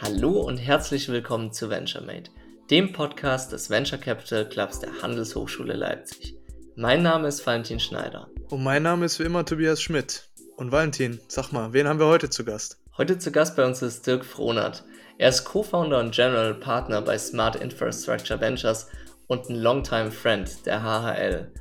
[0.00, 2.30] Hallo und herzlich willkommen zu VentureMate,
[2.70, 6.36] dem Podcast des Venture Capital Clubs der Handelshochschule Leipzig.
[6.76, 8.28] Mein Name ist Valentin Schneider.
[8.50, 10.28] Und mein Name ist wie immer Tobias Schmidt.
[10.56, 12.78] Und Valentin, sag mal, wen haben wir heute zu Gast?
[12.96, 14.84] Heute zu Gast bei uns ist Dirk Frohnert.
[15.18, 18.88] Er ist Co-Founder und General Partner bei Smart Infrastructure Ventures
[19.26, 21.52] und ein Longtime Friend der HHL.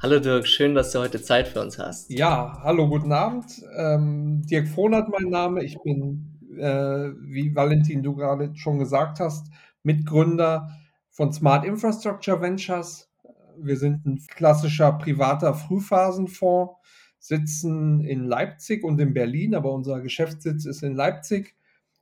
[0.00, 2.10] Hallo Dirk, schön, dass du heute Zeit für uns hast.
[2.10, 3.62] Ja, hallo, guten Abend.
[3.76, 5.62] Ähm, Dirk Frohnert mein Name.
[5.62, 9.46] Ich bin, äh, wie Valentin du gerade schon gesagt hast,
[9.84, 10.70] Mitgründer
[11.10, 13.08] von Smart Infrastructure Ventures.
[13.56, 16.74] Wir sind ein klassischer privater Frühphasenfonds,
[17.20, 21.54] sitzen in Leipzig und in Berlin, aber unser Geschäftssitz ist in Leipzig.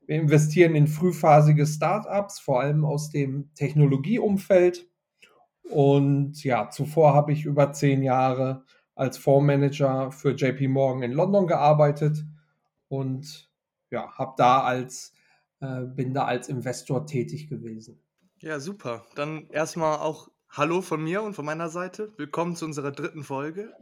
[0.06, 4.89] Wir investieren in frühphasige Startups, vor allem aus dem Technologieumfeld.
[5.62, 8.64] Und ja, zuvor habe ich über zehn Jahre
[8.94, 12.24] als Fondsmanager für JP Morgan in London gearbeitet
[12.88, 13.50] und
[13.90, 15.14] ja, habe da als
[15.60, 18.02] äh, bin da als Investor tätig gewesen.
[18.38, 19.04] Ja, super.
[19.14, 22.12] Dann erstmal auch Hallo von mir und von meiner Seite.
[22.16, 23.72] Willkommen zu unserer dritten Folge.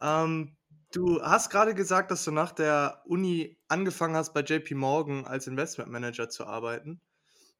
[0.00, 0.56] Ähm,
[0.92, 5.46] du hast gerade gesagt, dass du nach der Uni angefangen hast, bei JP Morgan als
[5.46, 7.00] Investmentmanager zu arbeiten.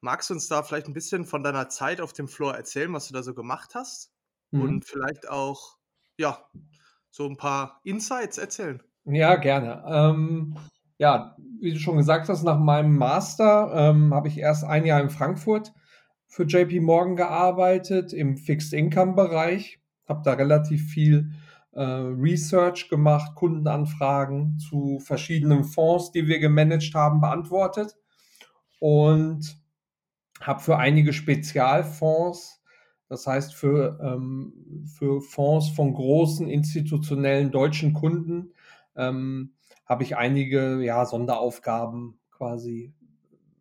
[0.03, 3.07] Magst du uns da vielleicht ein bisschen von deiner Zeit auf dem Floor erzählen, was
[3.07, 4.11] du da so gemacht hast?
[4.51, 4.61] Mhm.
[4.61, 5.77] Und vielleicht auch,
[6.17, 6.45] ja,
[7.09, 8.83] so ein paar Insights erzählen?
[9.05, 9.81] Ja, gerne.
[9.87, 10.57] Ähm,
[10.97, 14.99] ja, wie du schon gesagt hast, nach meinem Master ähm, habe ich erst ein Jahr
[14.99, 15.71] in Frankfurt
[16.27, 21.31] für JP Morgan gearbeitet im Fixed Income Bereich, habe da relativ viel
[21.71, 27.95] äh, Research gemacht, Kundenanfragen zu verschiedenen Fonds, die wir gemanagt haben, beantwortet
[28.79, 29.62] und
[30.41, 32.61] habe für einige Spezialfonds,
[33.09, 38.53] das heißt für, ähm, für Fonds von großen institutionellen deutschen Kunden,
[38.95, 39.53] ähm,
[39.85, 42.93] habe ich einige ja, Sonderaufgaben quasi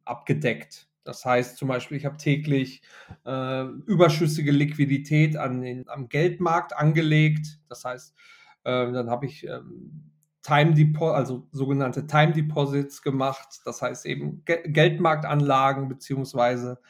[0.04, 0.88] abgedeckt.
[1.04, 2.82] Das heißt zum Beispiel, ich habe täglich
[3.26, 7.60] äh, überschüssige Liquidität an den, am Geldmarkt angelegt.
[7.68, 8.14] Das heißt,
[8.64, 10.11] äh, dann habe ich ähm,
[10.42, 13.60] Time Depo also sogenannte Time Deposits gemacht.
[13.64, 16.80] Das heißt eben Ge Geldmarktanlagen beziehungsweise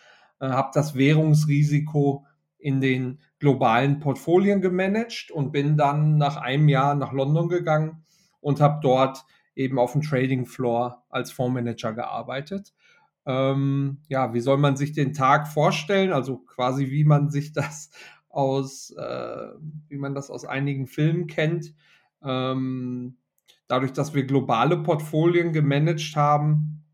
[0.41, 2.27] äh, habe das Währungsrisiko
[2.59, 8.05] in den globalen Portfolien gemanagt und bin dann nach einem Jahr nach London gegangen
[8.41, 9.25] und habe dort
[9.55, 12.73] eben auf dem Trading Floor als Fondsmanager gearbeitet.
[13.27, 16.12] Ähm, ja, wie soll man sich den Tag vorstellen?
[16.12, 17.91] Also quasi wie man sich das
[18.29, 19.49] aus, äh,
[19.89, 21.75] wie man das aus einigen Filmen kennt.
[22.23, 23.19] Ähm,
[23.69, 26.84] dadurch, dass wir globale Portfolien gemanagt haben,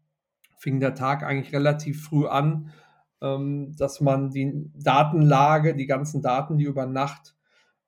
[0.58, 2.70] fing der Tag eigentlich relativ früh an,
[3.20, 7.36] ähm, dass man die Datenlage, die ganzen Daten, die über Nacht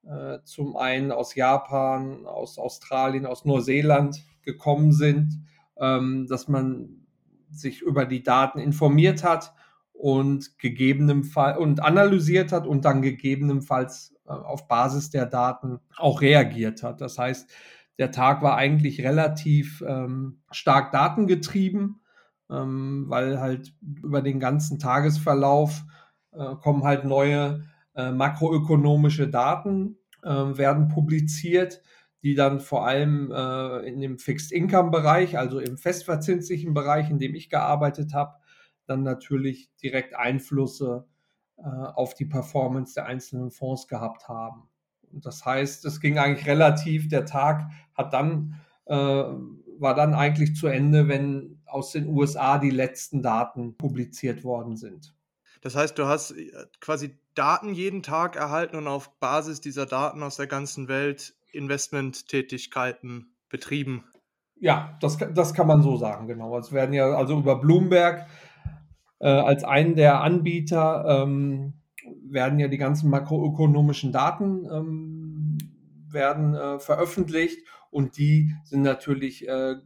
[0.05, 5.45] äh, zum einen aus Japan, aus Australien, aus Neuseeland gekommen sind,
[5.79, 7.07] ähm, dass man
[7.51, 9.53] sich über die Daten informiert hat
[9.93, 16.83] und gegebenenfalls und analysiert hat und dann gegebenenfalls äh, auf Basis der Daten auch reagiert
[16.83, 17.01] hat.
[17.01, 17.51] Das heißt,
[18.01, 22.01] der Tag war eigentlich relativ ähm, stark datengetrieben,
[22.51, 25.85] ähm, weil halt über den ganzen Tagesverlauf
[26.33, 31.81] äh, kommen halt neue äh, makroökonomische Daten, äh, werden publiziert
[32.23, 37.19] die dann vor allem äh, in dem Fixed Income Bereich, also im festverzinslichen Bereich, in
[37.19, 38.35] dem ich gearbeitet habe,
[38.87, 41.07] dann natürlich direkt Einflüsse
[41.57, 44.69] äh, auf die Performance der einzelnen Fonds gehabt haben.
[45.13, 50.67] Das heißt, es ging eigentlich relativ, der Tag hat dann, äh, war dann eigentlich zu
[50.67, 55.15] Ende, wenn aus den USA die letzten Daten publiziert worden sind.
[55.63, 56.51] Das heißt, du hast äh,
[56.81, 63.35] quasi Daten jeden Tag erhalten und auf Basis dieser Daten aus der ganzen Welt Investmenttätigkeiten
[63.49, 64.05] betrieben.
[64.57, 66.57] Ja, das, das kann man so sagen, genau.
[66.59, 68.27] Es werden ja also über Bloomberg
[69.19, 71.80] äh, als einen der Anbieter ähm,
[72.33, 75.59] werden ja die ganzen makroökonomischen Daten ähm,
[76.09, 77.61] werden äh, veröffentlicht
[77.91, 79.77] und die sind natürlich äh,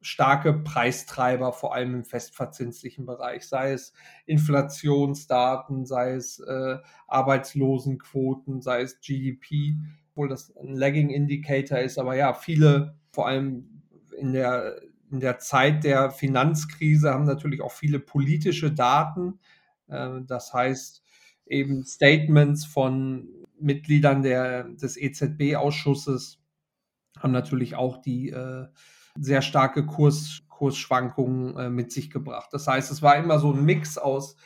[0.00, 3.92] starke Preistreiber, vor allem im festverzinslichen Bereich, sei es
[4.26, 6.78] Inflationsdaten, sei es äh,
[7.08, 9.74] Arbeitslosenquoten, sei es GDP
[10.16, 11.98] obwohl das ein Lagging Indicator ist.
[11.98, 13.82] Aber ja, viele, vor allem
[14.18, 19.38] in der, in der Zeit der Finanzkrise, haben natürlich auch viele politische Daten.
[19.88, 21.04] Äh, das heißt,
[21.46, 23.28] eben Statements von
[23.58, 26.38] Mitgliedern der, des EZB-Ausschusses
[27.18, 28.66] haben natürlich auch die äh,
[29.18, 32.48] sehr starke Kurs, Kursschwankungen äh, mit sich gebracht.
[32.52, 34.36] Das heißt, es war immer so ein Mix aus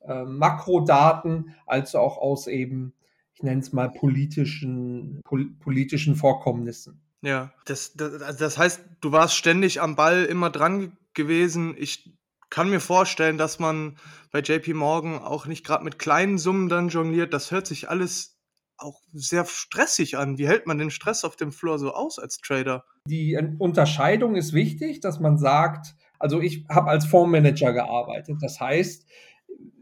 [0.00, 2.94] äh, Makrodaten als auch aus eben,
[3.34, 7.00] ich nenne es mal politischen, pol politischen Vorkommnissen.
[7.22, 11.74] Ja, das, das, also das heißt, du warst ständig am Ball immer dran gewesen.
[11.78, 12.12] Ich
[12.54, 13.96] kann mir vorstellen, dass man
[14.30, 17.34] bei JP Morgan auch nicht gerade mit kleinen Summen dann jongliert.
[17.34, 18.38] Das hört sich alles
[18.76, 20.38] auch sehr stressig an.
[20.38, 22.84] Wie hält man den Stress auf dem Floor so aus als Trader?
[23.08, 28.36] Die Unterscheidung ist wichtig, dass man sagt, also ich habe als Fondsmanager gearbeitet.
[28.40, 29.04] Das heißt,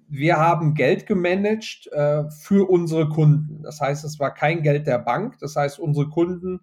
[0.09, 3.63] wir haben Geld gemanagt äh, für unsere Kunden.
[3.65, 5.39] Das heißt, es war kein Geld der Bank.
[5.41, 6.61] Das heißt, unsere Kunden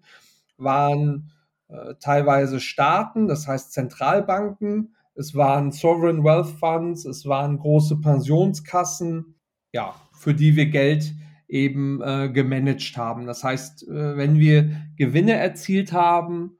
[0.57, 1.31] waren
[1.67, 9.35] äh, teilweise Staaten, das heißt Zentralbanken, es waren Sovereign Wealth Funds, es waren große Pensionskassen,
[9.73, 11.13] ja, für die wir Geld
[11.49, 13.25] eben äh, gemanagt haben.
[13.25, 16.57] Das heißt, äh, wenn wir Gewinne erzielt haben,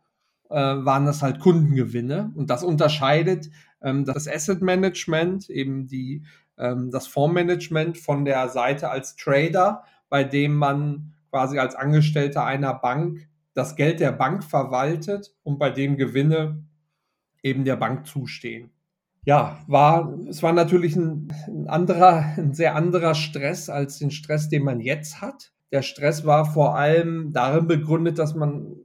[0.50, 2.34] äh, waren das halt Kundengewinne.
[2.36, 3.50] Und das unterscheidet
[3.82, 6.26] ähm, das Asset Management, eben die,
[6.58, 12.74] ähm, das Fondsmanagement von der Seite als Trader, bei dem man quasi als Angestellter einer
[12.74, 16.66] Bank das Geld der Bank verwaltet und bei dem Gewinne
[17.44, 18.72] eben der Bank zustehen.
[19.26, 24.50] Ja, war, es war natürlich ein, ein anderer, ein sehr anderer Stress als den Stress,
[24.50, 25.52] den man jetzt hat.
[25.72, 28.78] Der Stress war vor allem darin begründet, dass man,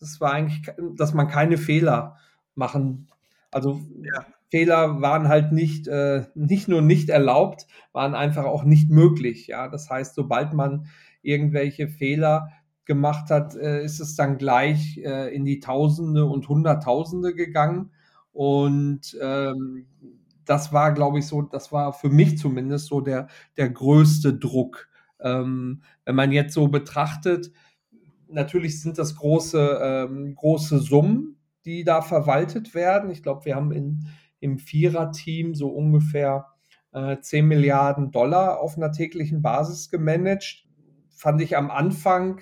[0.00, 0.62] das war eigentlich,
[0.96, 2.16] dass man keine Fehler
[2.54, 3.08] machen,
[3.50, 4.26] also ja.
[4.50, 9.48] Fehler waren halt nicht, äh, nicht nur nicht erlaubt, waren einfach auch nicht möglich.
[9.48, 10.86] Ja, das heißt, sobald man
[11.22, 12.50] irgendwelche Fehler
[12.86, 17.90] gemacht hat, äh, ist es dann gleich äh, in die Tausende und Hunderttausende gegangen.
[18.32, 19.86] Und ähm,
[20.44, 24.88] das war, glaube ich, so, das war für mich zumindest so der, der größte Druck.
[25.20, 27.52] Ähm, wenn man jetzt so betrachtet,
[28.28, 33.10] natürlich sind das große, ähm, große Summen, die da verwaltet werden.
[33.10, 34.06] Ich glaube, wir haben in,
[34.40, 36.46] im Vierer-Team so ungefähr
[36.92, 40.66] äh, 10 Milliarden Dollar auf einer täglichen Basis gemanagt.
[41.10, 42.40] Fand ich am Anfang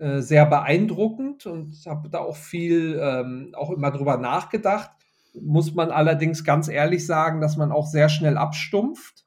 [0.00, 4.90] äh, sehr beeindruckend und habe da auch viel, ähm, auch immer drüber nachgedacht.
[5.38, 9.26] Muss man allerdings ganz ehrlich sagen, dass man auch sehr schnell abstumpft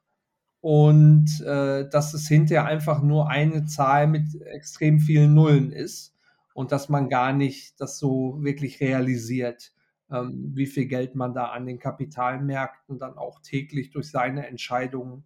[0.60, 6.16] und äh, dass es hinterher einfach nur eine Zahl mit extrem vielen Nullen ist
[6.54, 9.72] und dass man gar nicht das so wirklich realisiert,
[10.10, 15.22] ähm, wie viel Geld man da an den Kapitalmärkten dann auch täglich durch seine Entscheidungen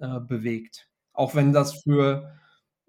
[0.00, 0.88] äh, bewegt.
[1.12, 2.32] Auch wenn das für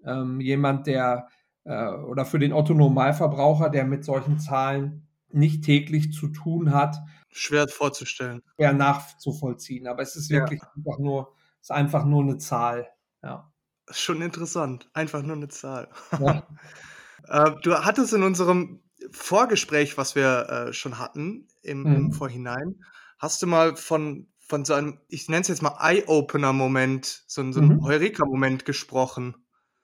[0.06, 1.28] ähm, jemand, der
[1.64, 6.96] äh, oder für den Otto-Normalverbraucher, der mit solchen Zahlen nicht täglich zu tun hat.
[7.30, 8.42] Schwer vorzustellen.
[8.54, 9.86] Schwer nachzuvollziehen.
[9.86, 10.72] Aber es ist wirklich ja.
[10.76, 12.88] einfach nur, ist einfach nur eine Zahl.
[13.22, 13.52] Ja.
[13.90, 14.88] Schon interessant.
[14.92, 15.88] Einfach nur eine Zahl.
[16.18, 16.46] Ja.
[17.28, 21.94] äh, du hattest in unserem Vorgespräch, was wir äh, schon hatten im, mhm.
[21.94, 22.82] im, Vorhinein,
[23.18, 27.60] hast du mal von, von so einem, ich nenne es jetzt mal Eye-Opener-Moment, so, so
[27.60, 27.84] einem mhm.
[27.84, 29.36] Heureka-Moment gesprochen.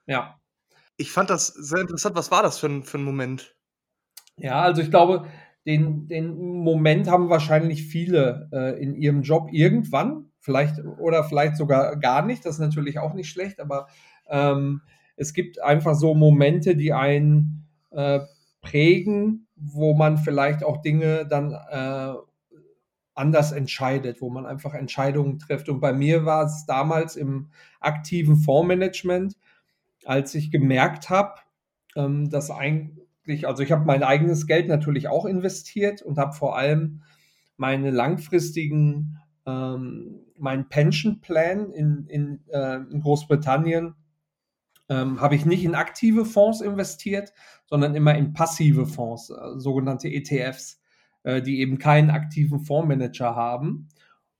[0.05, 0.39] Ja.
[0.97, 2.15] Ich fand das sehr interessant.
[2.15, 3.55] Was war das für ein, für ein Moment?
[4.37, 5.27] Ja, also ich glaube,
[5.65, 11.95] den, den Moment haben wahrscheinlich viele äh, in ihrem Job irgendwann, vielleicht oder vielleicht sogar
[11.97, 12.45] gar nicht.
[12.45, 13.87] Das ist natürlich auch nicht schlecht, aber
[14.29, 14.81] ähm,
[15.15, 18.19] es gibt einfach so Momente, die einen äh,
[18.61, 22.13] prägen, wo man vielleicht auch Dinge dann äh,
[23.15, 25.69] anders entscheidet, wo man einfach Entscheidungen trifft.
[25.69, 27.49] Und bei mir war es damals im
[27.79, 29.35] aktiven Fondsmanagement,
[30.05, 31.39] als ich gemerkt habe,
[31.95, 36.57] ähm, dass eigentlich, also ich habe mein eigenes Geld natürlich auch investiert und habe vor
[36.57, 37.01] allem
[37.57, 43.95] meine langfristigen, ähm, mein Pension Plan in, in, äh, in Großbritannien
[44.89, 47.33] ähm, habe ich nicht in aktive Fonds investiert,
[47.65, 50.79] sondern immer in passive Fonds, äh, sogenannte ETFs,
[51.23, 53.89] äh, die eben keinen aktiven Fondsmanager haben.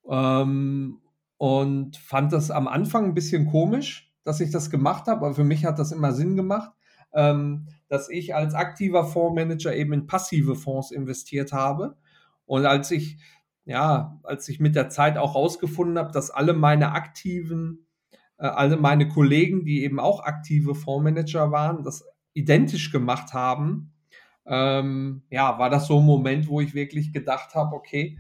[0.08, 1.02] Ähm,
[1.38, 5.46] und fand das am Anfang ein bisschen komisch, dass ich das gemacht habe, aber für
[5.46, 6.72] mich hat das immer Sinn gemacht,
[7.14, 11.96] ähm, dass ich als aktiver Fondsmanager eben in passive Fonds investiert habe.
[12.46, 13.18] Und als ich,
[13.64, 17.88] ja, als ich mit der Zeit auch rausgefunden habe, dass alle meine aktiven,
[18.38, 22.04] äh, alle meine Kollegen, die eben auch aktive Fondsmanager waren, das
[22.34, 23.94] identisch gemacht haben,
[24.48, 28.20] ähm, ja, war das so ein Moment, wo ich wirklich gedacht habe, okay,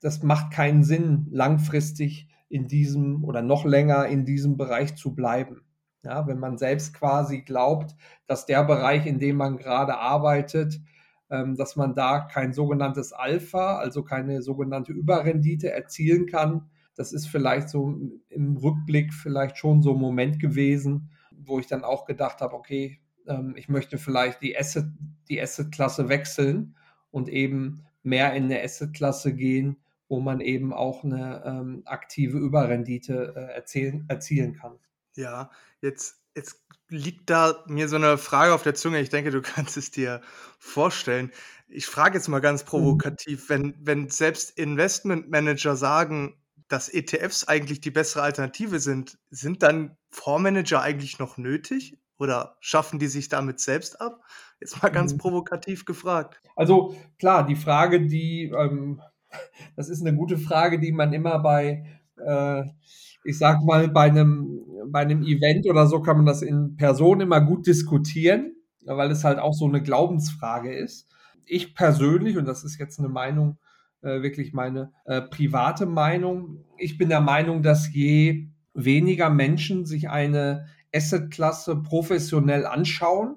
[0.00, 5.62] das macht keinen Sinn, langfristig in diesem oder noch länger in diesem Bereich zu bleiben.
[6.02, 7.94] Ja, wenn man selbst quasi glaubt,
[8.26, 10.80] dass der Bereich, in dem man gerade arbeitet,
[11.30, 17.26] ähm, dass man da kein sogenanntes Alpha, also keine sogenannte Überrendite erzielen kann, das ist
[17.26, 17.98] vielleicht so
[18.28, 23.00] im Rückblick vielleicht schon so ein Moment gewesen, wo ich dann auch gedacht habe, okay,
[23.26, 24.86] ähm, ich möchte vielleicht die Asset,
[25.28, 26.76] die Asset-Klasse wechseln
[27.10, 29.76] und eben mehr in eine Asset-Klasse gehen,
[30.14, 34.78] wo man eben auch eine ähm, aktive Überrendite äh, erzielen, erzielen kann.
[35.16, 39.00] Ja, jetzt, jetzt liegt da mir so eine Frage auf der Zunge.
[39.00, 40.20] Ich denke, du kannst es dir
[40.60, 41.32] vorstellen.
[41.66, 42.68] Ich frage jetzt mal ganz mhm.
[42.68, 46.36] provokativ, wenn, wenn selbst Investmentmanager sagen,
[46.68, 51.98] dass ETFs eigentlich die bessere Alternative sind, sind dann Fondsmanager eigentlich noch nötig?
[52.18, 54.20] Oder schaffen die sich damit selbst ab?
[54.60, 55.18] Jetzt mal ganz mhm.
[55.18, 56.40] provokativ gefragt.
[56.54, 59.02] Also klar, die Frage, die, ähm,
[59.76, 61.84] das ist eine gute Frage, die man immer bei,
[62.24, 62.64] äh,
[63.24, 67.20] ich sag mal, bei einem, bei einem Event oder so kann man das in Person
[67.20, 71.08] immer gut diskutieren, weil es halt auch so eine Glaubensfrage ist.
[71.46, 73.58] Ich persönlich, und das ist jetzt eine Meinung,
[74.02, 80.10] äh, wirklich meine äh, private Meinung, ich bin der Meinung, dass je weniger Menschen sich
[80.10, 83.36] eine Assetklasse professionell anschauen,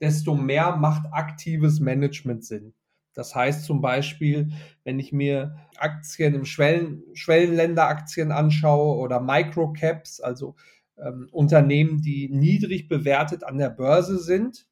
[0.00, 2.74] desto mehr macht aktives Management Sinn.
[3.16, 4.50] Das heißt zum Beispiel,
[4.84, 10.54] wenn ich mir Aktien im Schwellen, Schwellenländeraktien anschaue oder Microcaps, also
[10.98, 14.66] ähm, Unternehmen, die niedrig bewertet an der Börse sind,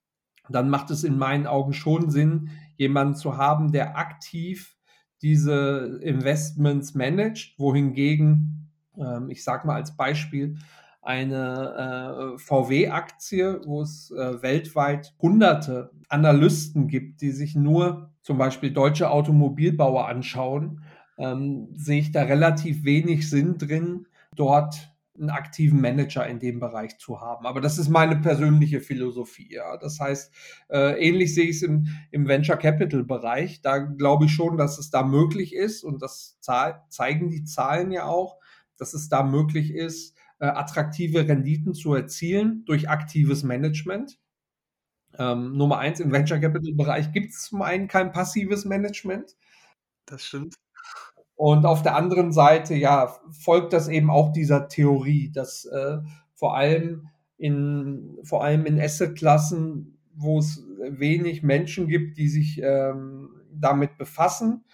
[0.51, 4.77] dann macht es in meinen Augen schon Sinn, jemanden zu haben, der aktiv
[5.23, 10.59] diese Investments managt, wohingegen, ähm, ich sage mal als Beispiel,
[11.05, 18.73] eine äh, VW-Aktie, wo es äh, weltweit hunderte Analysten gibt, die sich nur zum Beispiel
[18.73, 20.83] deutsche Automobilbauer anschauen,
[21.19, 26.99] ähm, sehe ich da relativ wenig Sinn drin, dort einen aktiven Manager in dem Bereich
[26.99, 27.47] zu haben.
[27.47, 29.49] Aber das ist meine persönliche Philosophie.
[29.53, 29.77] Ja.
[29.77, 30.33] Das heißt,
[30.71, 33.61] äh, ähnlich sehe ich es im, im Venture Capital Bereich.
[33.61, 38.07] Da glaube ich schon, dass es da möglich ist und das zeigen die Zahlen ja
[38.07, 38.39] auch,
[38.77, 40.14] dass es da möglich ist,
[40.45, 44.19] äh, attraktive Renditen zu erzielen durch aktives Management.
[45.19, 49.37] Ähm, Nummer eins, im Venture Capital Bereich gibt es zum einen kein passives Management.
[50.05, 50.57] Das stimmt.
[51.35, 55.99] Und auf der anderen Seite, ja, folgt das eben auch dieser Theorie, dass äh,
[56.35, 57.09] vor allem
[57.39, 64.65] in, vor allem in Assetklassen, wo es wenig Menschen gibt, die sich ähm, damit befassen,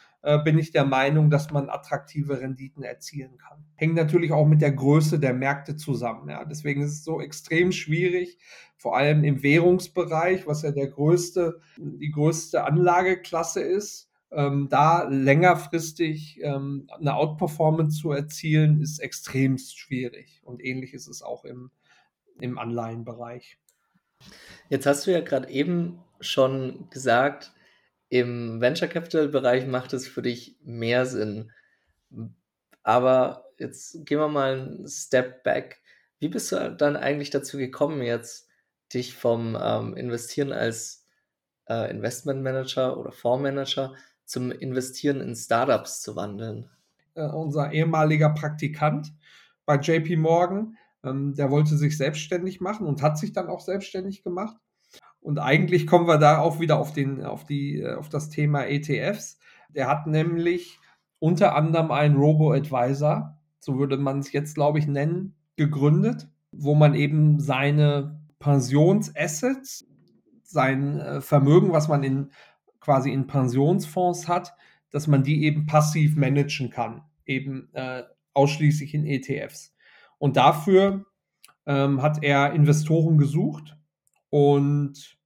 [0.44, 3.64] bin ich der Meinung, dass man attraktive Renditen erzielen kann.
[3.76, 6.28] Hängt natürlich auch mit der Größe der Märkte zusammen.
[6.28, 6.44] Ja.
[6.44, 8.38] Deswegen ist es so extrem schwierig,
[8.76, 16.40] vor allem im Währungsbereich, was ja der größte, die größte Anlageklasse ist, ähm, da längerfristig
[16.42, 20.40] ähm, eine Outperformance zu erzielen, ist extrem schwierig.
[20.44, 21.70] Und ähnlich ist es auch im,
[22.40, 23.58] im Anleihenbereich.
[24.68, 27.52] Jetzt hast du ja gerade eben schon gesagt,
[28.10, 31.52] im Venture Capital Bereich macht es für dich mehr Sinn.
[32.82, 35.80] Aber jetzt gehen wir mal einen Step back.
[36.18, 38.48] Wie bist du dann eigentlich dazu gekommen, jetzt
[38.92, 41.06] dich vom ähm, Investieren als
[41.68, 46.68] äh, Investmentmanager oder Fondsmanager zum Investieren in Startups zu wandeln?
[47.14, 49.12] Äh, unser ehemaliger Praktikant
[49.66, 54.24] bei JP Morgan, ähm, der wollte sich selbstständig machen und hat sich dann auch selbstständig
[54.24, 54.56] gemacht.
[55.20, 58.64] Und eigentlich kommen wir da auch wieder auf, den, auf, die, äh, auf das Thema
[58.66, 59.38] ETFs.
[59.68, 60.78] Der hat nämlich
[61.18, 66.94] unter anderem einen Robo-Advisor, so würde man es jetzt, glaube ich, nennen, gegründet, wo man
[66.94, 69.86] eben seine Pensionsassets,
[70.42, 72.30] sein äh, Vermögen, was man in
[72.80, 74.54] quasi in Pensionsfonds hat,
[74.90, 79.74] dass man die eben passiv managen kann, eben äh, ausschließlich in ETFs.
[80.18, 81.04] Und dafür
[81.66, 83.76] ähm, hat er Investoren gesucht
[84.30, 85.18] und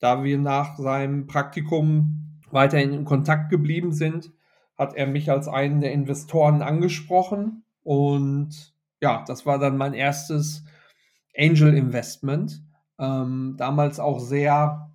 [0.00, 4.32] da wir nach seinem Praktikum weiterhin in Kontakt geblieben sind,
[4.76, 10.64] hat er mich als einen der Investoren angesprochen und ja, das war dann mein erstes
[11.36, 12.62] Angel Investment.
[12.98, 14.88] Ähm, damals auch sehr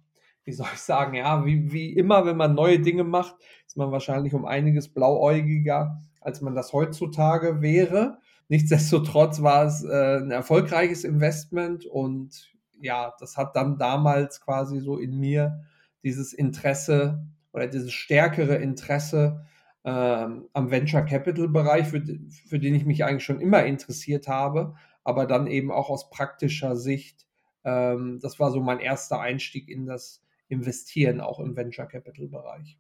[0.45, 3.91] wie soll ich sagen, ja, wie, wie immer, wenn man neue Dinge macht, ist man
[3.91, 8.17] wahrscheinlich um einiges blauäugiger, als man das heutzutage wäre.
[8.49, 12.52] Nichtsdestotrotz war es äh, ein erfolgreiches Investment und
[12.83, 15.63] ja, das hat dann damals quasi so in mir
[16.03, 19.45] dieses Interesse oder dieses stärkere Interesse
[19.85, 22.03] ähm, am Venture Capital Bereich, für,
[22.47, 26.75] für den ich mich eigentlich schon immer interessiert habe, aber dann eben auch aus praktischer
[26.75, 27.25] Sicht.
[27.63, 32.77] Ähm, das war so mein erster Einstieg in das investieren, auch im Venture Capital Bereich.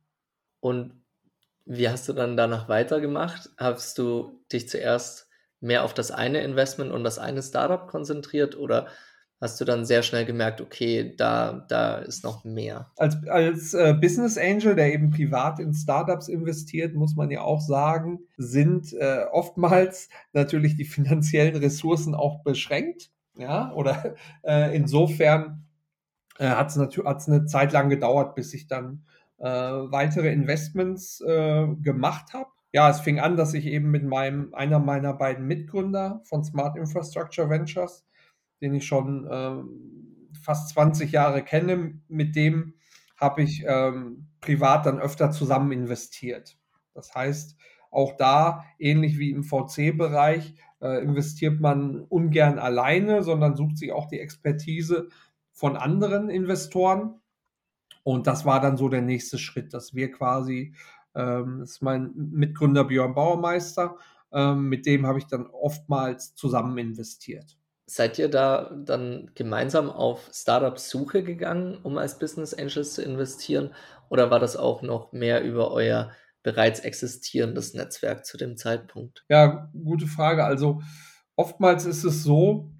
[0.59, 1.01] Und
[1.65, 3.51] wie hast du dann danach weitergemacht?
[3.57, 5.29] Hast du dich zuerst
[5.61, 8.87] mehr auf das eine Investment und das eine Startup konzentriert oder
[9.41, 12.91] hast du dann sehr schnell gemerkt, okay, da, da ist noch mehr?
[12.97, 17.61] Als, als äh, Business Angel, der eben privat in Startups investiert, muss man ja auch
[17.61, 23.11] sagen, sind äh, oftmals natürlich die finanziellen Ressourcen auch beschränkt.
[23.35, 25.65] Ja, oder äh, insofern
[26.37, 29.03] äh, hat es eine Zeit lang gedauert, bis ich dann
[29.39, 32.49] äh, weitere Investments äh, gemacht habe.
[32.71, 36.77] ja, es fing an, dass ich eben mit meinem, einer meiner beiden Mitgründer von Smart
[36.77, 38.05] Infrastructure Ventures,
[38.63, 42.73] den ich schon ähm, fast 20 Jahre kenne, mit dem
[43.17, 46.57] habe ich ähm, privat dann öfter zusammen investiert.
[46.93, 47.55] Das heißt,
[47.91, 54.07] auch da, ähnlich wie im VC-Bereich, äh, investiert man ungern alleine, sondern sucht sich auch
[54.07, 55.09] die Expertise
[55.51, 57.21] von anderen Investoren.
[58.03, 60.73] Und das war dann so der nächste Schritt, dass wir quasi
[61.15, 63.97] ähm, das ist mein Mitgründer Björn Bauermeister.
[64.31, 67.57] Ähm, mit dem habe ich dann oftmals zusammen investiert.
[67.85, 73.73] Seid ihr da dann gemeinsam auf Startup-Suche gegangen, um als Business Angels zu investieren?
[74.09, 76.11] Oder war das auch noch mehr über euer
[76.43, 79.25] bereits existierendes Netzwerk zu dem Zeitpunkt?
[79.29, 80.45] Ja, gute Frage.
[80.45, 80.81] Also
[81.35, 82.71] oftmals ist es so,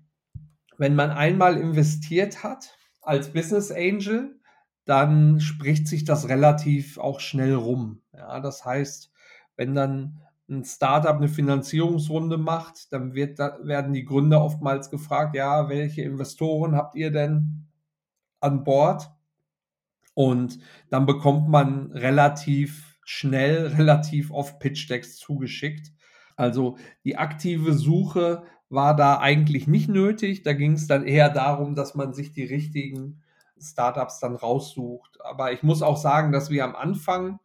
[0.78, 4.40] wenn man einmal investiert hat als Business Angel,
[4.86, 8.02] dann spricht sich das relativ auch schnell rum.
[8.14, 9.12] Ja, das heißt,
[9.56, 10.22] wenn dann
[10.60, 16.04] ein Startup eine Finanzierungsrunde macht, dann wird, da, werden die Gründer oftmals gefragt, ja, welche
[16.04, 17.68] Investoren habt ihr denn
[18.40, 19.12] an Bord?
[20.14, 25.92] Und dann bekommt man relativ schnell, relativ oft Pitch-Decks zugeschickt.
[26.36, 30.44] Also die aktive Suche war da eigentlich nicht nötig.
[30.44, 33.22] Da ging es dann eher darum, dass man sich die richtigen
[33.60, 35.20] Startups dann raussucht.
[35.24, 37.40] Aber ich muss auch sagen, dass wir am Anfang,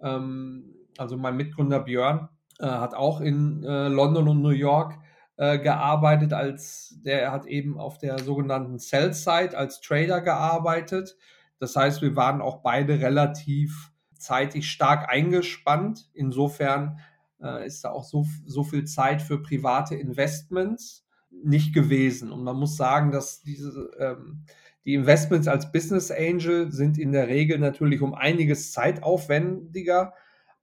[0.00, 2.28] ähm, also mein Mitgründer Björn,
[2.66, 4.98] hat auch in äh, London und New York
[5.36, 11.16] äh, gearbeitet, als der hat eben auf der sogenannten Sell-Side als Trader gearbeitet.
[11.60, 16.10] Das heißt, wir waren auch beide relativ zeitig stark eingespannt.
[16.12, 16.98] Insofern
[17.40, 22.32] äh, ist da auch so, so viel Zeit für private Investments nicht gewesen.
[22.32, 24.44] Und man muss sagen, dass diese ähm,
[24.84, 30.14] die Investments als Business Angel sind in der Regel natürlich um einiges zeitaufwendiger,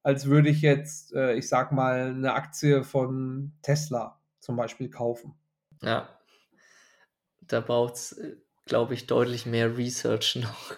[0.06, 5.34] als würde ich jetzt, äh, ich sag mal, eine Aktie von Tesla zum Beispiel kaufen.
[5.82, 6.08] Ja,
[7.42, 8.36] da braucht es, äh,
[8.66, 10.76] glaube ich, deutlich mehr Research noch.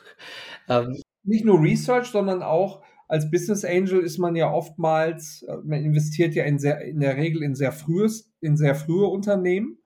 [0.69, 5.84] ähm, Nicht nur Research, sondern auch als Business Angel ist man ja oftmals, äh, man
[5.84, 9.80] investiert ja in, sehr, in der Regel in sehr frühes, in sehr frühe Unternehmen.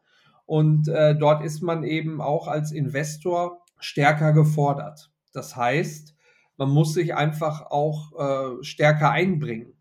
[0.46, 5.10] Und äh, dort ist man eben auch als Investor stärker gefordert.
[5.34, 6.15] Das heißt,
[6.62, 9.74] man muss sich einfach auch äh, stärker einbringen.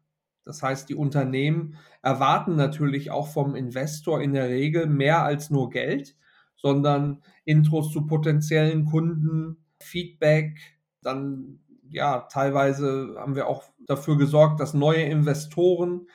[0.45, 5.69] Das heißt, die Unternehmen erwarten natürlich auch vom Investor in der Regel mehr als nur
[5.69, 6.17] Geld,
[6.57, 10.59] sondern Intros zu potenziellen Kunden, Feedback,
[11.03, 16.07] dann ja, teilweise haben wir auch dafür gesorgt, dass neue Investoren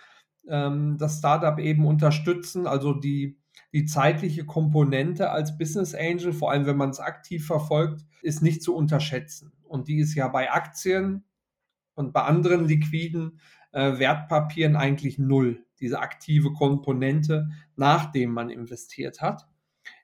[0.47, 3.37] ähm, das Startup eben unterstützen, also die
[3.75, 8.63] die zeitliche Komponente als Business Angel, vor allem wenn man es aktiv verfolgt, ist nicht
[8.63, 9.51] zu unterschätzen.
[9.75, 11.23] Und die ist ja bei Aktien
[11.93, 13.39] und bei anderen liquiden
[13.71, 19.47] äh, Wertpapieren eigentlich null, diese aktive Komponente, nachdem man investiert hat.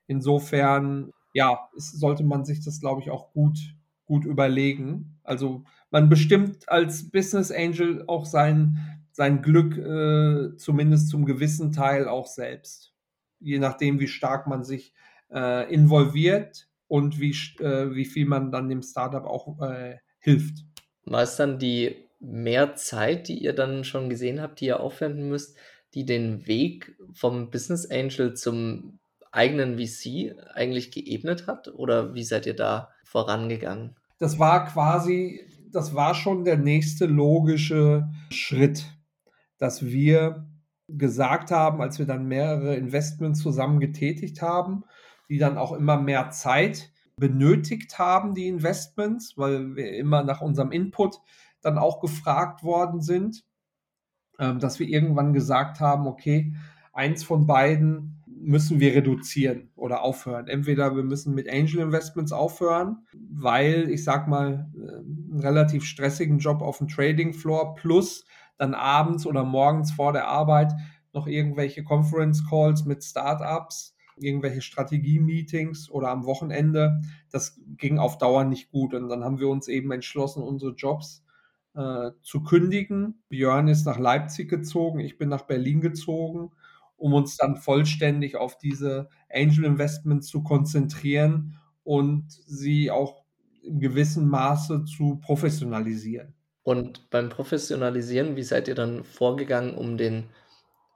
[0.08, 3.58] Insofern, ja, ist, sollte man sich das, glaube ich, auch gut,
[4.06, 5.20] gut überlegen.
[5.24, 8.78] Also man bestimmt als Business Angel auch sein,
[9.12, 12.92] sein Glück äh, zumindest zum gewissen Teil auch selbst
[13.42, 14.94] je nachdem, wie stark man sich
[15.32, 17.32] äh, involviert und wie,
[17.64, 20.66] äh, wie viel man dann dem Startup auch äh, hilft.
[21.06, 25.30] War es dann die mehr Zeit, die ihr dann schon gesehen habt, die ihr aufwenden
[25.30, 25.56] müsst,
[25.94, 29.00] die den Weg vom Business Angel zum
[29.32, 31.70] eigenen VC eigentlich geebnet hat?
[31.70, 33.96] Oder wie seid ihr da vorangegangen?
[34.20, 38.84] Das war quasi, das war schon der nächste logische Schritt,
[39.60, 40.46] dass wir
[40.90, 44.84] gesagt haben, als wir dann mehrere Investments zusammen getätigt haben,
[45.32, 50.74] die dann auch immer mehr Zeit benötigt haben, die Investments, weil wir immer nach unserem
[50.74, 51.22] Input
[51.62, 53.46] dann auch gefragt worden sind,
[54.40, 56.54] ähm, dass wir irgendwann gesagt haben, okay,
[56.92, 60.50] eins von beiden müssen wir reduzieren oder aufhören.
[60.50, 66.40] Entweder wir müssen mit Angel Investments aufhören, weil ich sag mal, äh, einen relativ stressigen
[66.40, 68.26] Job auf dem Trading Floor plus
[68.58, 70.74] dann abends oder morgens vor der Arbeit
[71.14, 77.02] noch irgendwelche Conference Calls mit Startups, irgendwelche Strategie-Meetings oder am Wochenende.
[77.32, 78.94] Das ging auf Dauer nicht gut.
[78.94, 81.24] Und dann haben wir uns eben entschlossen, unsere Jobs
[81.76, 83.24] äh, zu kündigen.
[83.30, 86.52] Björn ist nach Leipzig gezogen, ich bin nach Berlin gezogen,
[86.98, 93.24] um uns dann vollständig auf diese Angel Investments zu konzentrieren und sie auch
[93.64, 96.34] in gewissem Maße zu professionalisieren.
[96.64, 100.26] Und beim Professionalisieren, wie seid ihr dann vorgegangen, um den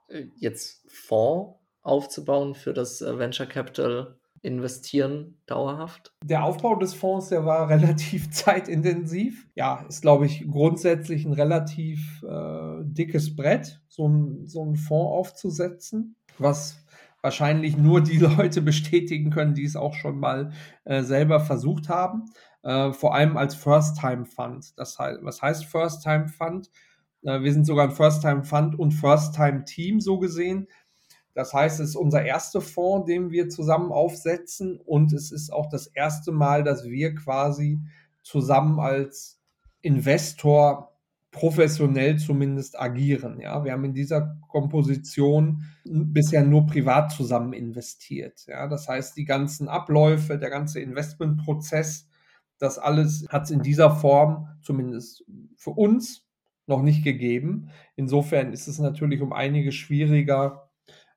[0.08, 1.55] äh, jetzt Fonds
[1.86, 6.12] aufzubauen für das äh, Venture Capital investieren dauerhaft?
[6.24, 9.46] Der Aufbau des Fonds, der war relativ zeitintensiv.
[9.54, 15.12] Ja, ist, glaube ich, grundsätzlich ein relativ äh, dickes Brett, so ein, so einen Fonds
[15.12, 16.84] aufzusetzen, was
[17.22, 20.52] wahrscheinlich nur die Leute bestätigen können, die es auch schon mal
[20.84, 22.26] äh, selber versucht haben.
[22.62, 24.74] Äh, vor allem als First-Time-Fund.
[24.78, 26.68] Heißt, was heißt First-Time-Fund?
[27.22, 30.68] Äh, wir sind sogar ein First-Time-Fund und First-Time-Team so gesehen.
[31.36, 35.68] Das heißt, es ist unser erster Fonds, den wir zusammen aufsetzen und es ist auch
[35.68, 37.78] das erste Mal, dass wir quasi
[38.22, 39.38] zusammen als
[39.82, 40.96] Investor
[41.32, 43.38] professionell zumindest agieren.
[43.38, 48.46] Ja, wir haben in dieser Komposition bisher nur privat zusammen investiert.
[48.46, 52.08] Ja, das heißt, die ganzen Abläufe, der ganze Investmentprozess,
[52.56, 55.22] das alles hat es in dieser Form zumindest
[55.54, 56.24] für uns
[56.66, 57.68] noch nicht gegeben.
[57.94, 60.65] Insofern ist es natürlich um einige schwieriger,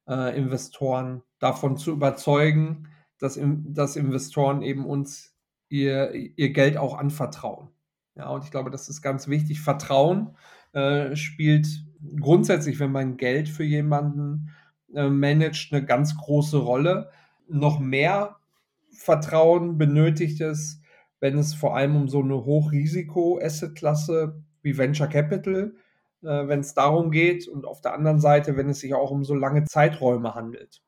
[0.10, 5.36] äh, Investoren davon zu überzeugen, dass, dass Investoren eben uns
[5.70, 7.70] ihr, ihr Geld auch anvertrauen.
[8.16, 9.62] Ja, und ich glaube, das ist ganz wichtig.
[9.62, 10.36] Vertrauen
[10.74, 11.68] äh, spielt
[12.20, 14.50] grundsätzlich, wenn man Geld für jemanden
[14.94, 17.12] äh, managt, eine ganz große Rolle.
[17.48, 18.38] Noch mehr
[18.92, 20.82] Vertrauen benötigt es,
[21.20, 25.89] wenn es vor allem um so eine Hochrisiko-Asset-Klasse wie Venture Capital geht
[26.24, 29.24] äh, wenn es darum geht und auf der anderen Seite, wenn es sich auch um
[29.24, 30.82] so lange Zeiträume handelt.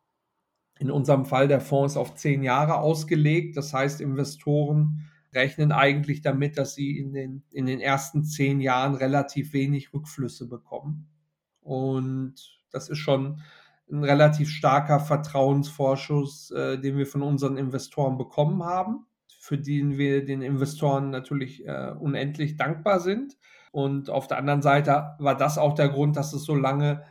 [0.80, 3.56] In unserem Fall der Fonds ist auf zehn Jahre ausgelegt.
[3.56, 8.96] Das heißt, Investoren rechnen eigentlich damit, dass sie in den, in den ersten zehn Jahren
[8.96, 11.08] relativ wenig Rückflüsse bekommen.
[11.62, 12.36] Und
[12.72, 13.42] das ist schon
[13.92, 19.06] ein relativ starker Vertrauensvorschuss, äh, den wir von unseren Investoren bekommen haben,
[19.40, 23.38] für den wir den Investoren natürlich äh, unendlich dankbar sind.
[23.72, 27.04] Und auf der anderen Seite war das auch der Grund, dass es so lange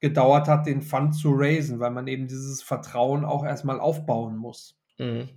[0.00, 4.76] gedauert hat, den Fund zu raisen, weil man eben dieses Vertrauen auch erstmal aufbauen muss.
[4.98, 5.28] Mhm.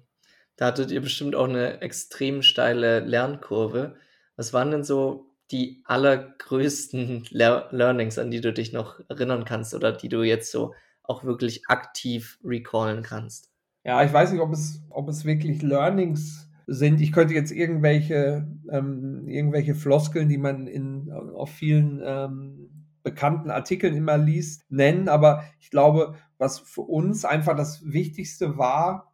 [0.56, 3.96] Da hattet ihr bestimmt auch eine extrem steile Lernkurve.
[4.36, 9.74] Was waren denn so die allergrößten Le Learnings, an die du dich noch erinnern kannst
[9.74, 13.52] oder die du jetzt so auch wirklich aktiv recallen kannst?
[13.84, 17.02] Ja, ich weiß nicht, ob es, ob es wirklich Learnings sind.
[17.02, 22.70] Ich könnte jetzt irgendwelche, ähm, irgendwelche Floskeln, die man in, auf vielen ähm,
[23.04, 29.14] bekannten Artikeln immer liest, nennen, aber ich glaube, was für uns einfach das Wichtigste war,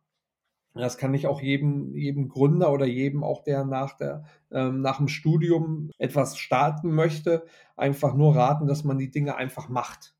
[0.75, 4.97] das kann ich auch jedem, jedem Gründer oder jedem auch, der nach, der, ähm, nach
[4.97, 10.15] dem Studium etwas starten möchte, einfach nur raten, dass man die Dinge einfach macht.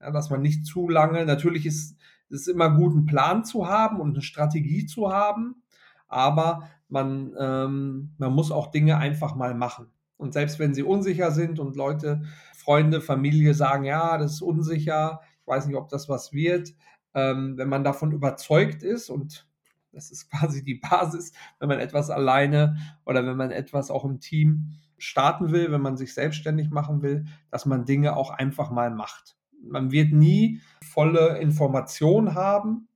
[0.00, 1.96] Ja, dass man nicht zu lange, natürlich ist
[2.30, 5.62] es immer gut, einen Plan zu haben und eine Strategie zu haben,
[6.08, 9.90] aber man, ähm, man muss auch Dinge einfach mal machen.
[10.16, 12.22] Und selbst wenn sie unsicher sind und Leute,
[12.54, 16.74] Freunde, Familie sagen, ja, das ist unsicher, ich weiß nicht, ob das was wird,
[17.14, 19.48] ähm, wenn man davon überzeugt ist und
[19.92, 24.20] das ist quasi die Basis, wenn man etwas alleine oder wenn man etwas auch im
[24.20, 28.90] Team starten will, wenn man sich selbstständig machen will, dass man Dinge auch einfach mal
[28.90, 29.36] macht.
[29.62, 32.87] Man wird nie volle Informationen haben,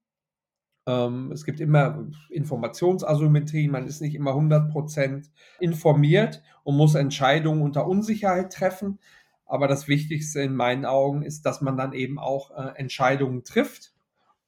[0.85, 8.53] es gibt immer Informationsasymmetrie, man ist nicht immer 100% informiert und muss Entscheidungen unter Unsicherheit
[8.53, 8.99] treffen.
[9.47, 13.93] Aber das Wichtigste in meinen Augen ist, dass man dann eben auch äh, Entscheidungen trifft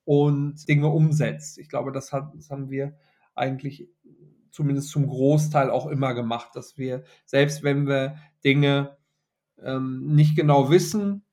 [0.04, 1.58] und Dinge umsetzt.
[1.58, 2.96] Ich glaube, das, hat, das haben wir
[3.34, 3.88] eigentlich
[4.50, 8.96] zumindest zum Großteil auch immer gemacht, dass wir, selbst wenn wir Dinge
[9.62, 11.24] ähm, nicht genau wissen,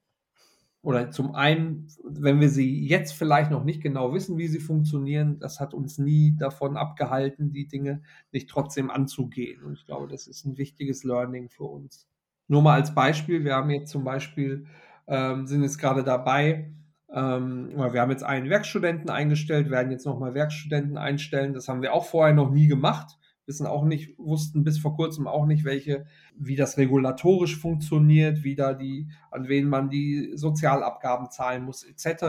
[0.84, 5.38] oder zum einen, wenn wir sie jetzt vielleicht noch nicht genau wissen, wie sie funktionieren,
[5.40, 9.64] das hat uns nie davon abgehalten, die Dinge nicht trotzdem anzugehen.
[9.64, 12.08] Und ich glaube, das ist ein wichtiges Learning für uns.
[12.48, 14.66] Nur mal als Beispiel, wir haben jetzt zum Beispiel,
[15.08, 16.74] ähm, sind jetzt gerade dabei,
[17.14, 21.54] ähm, wir haben jetzt einen Werkstudenten eingestellt, werden jetzt nochmal Werkstudenten einstellen.
[21.54, 23.20] Das haben wir auch vorher noch nie gemacht
[23.52, 26.06] wissen auch nicht, wussten bis vor kurzem auch nicht, welche,
[26.38, 32.24] wie das regulatorisch funktioniert, wie da die, an wen man die Sozialabgaben zahlen muss, etc.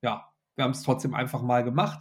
[0.00, 2.00] Ja, wir haben es trotzdem einfach mal gemacht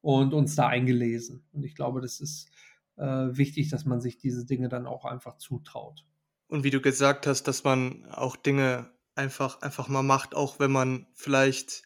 [0.00, 1.42] und uns da eingelesen.
[1.52, 2.48] Und ich glaube, das ist
[2.96, 6.06] äh, wichtig, dass man sich diese Dinge dann auch einfach zutraut.
[6.46, 10.70] Und wie du gesagt hast, dass man auch Dinge einfach, einfach mal macht, auch wenn
[10.70, 11.82] man vielleicht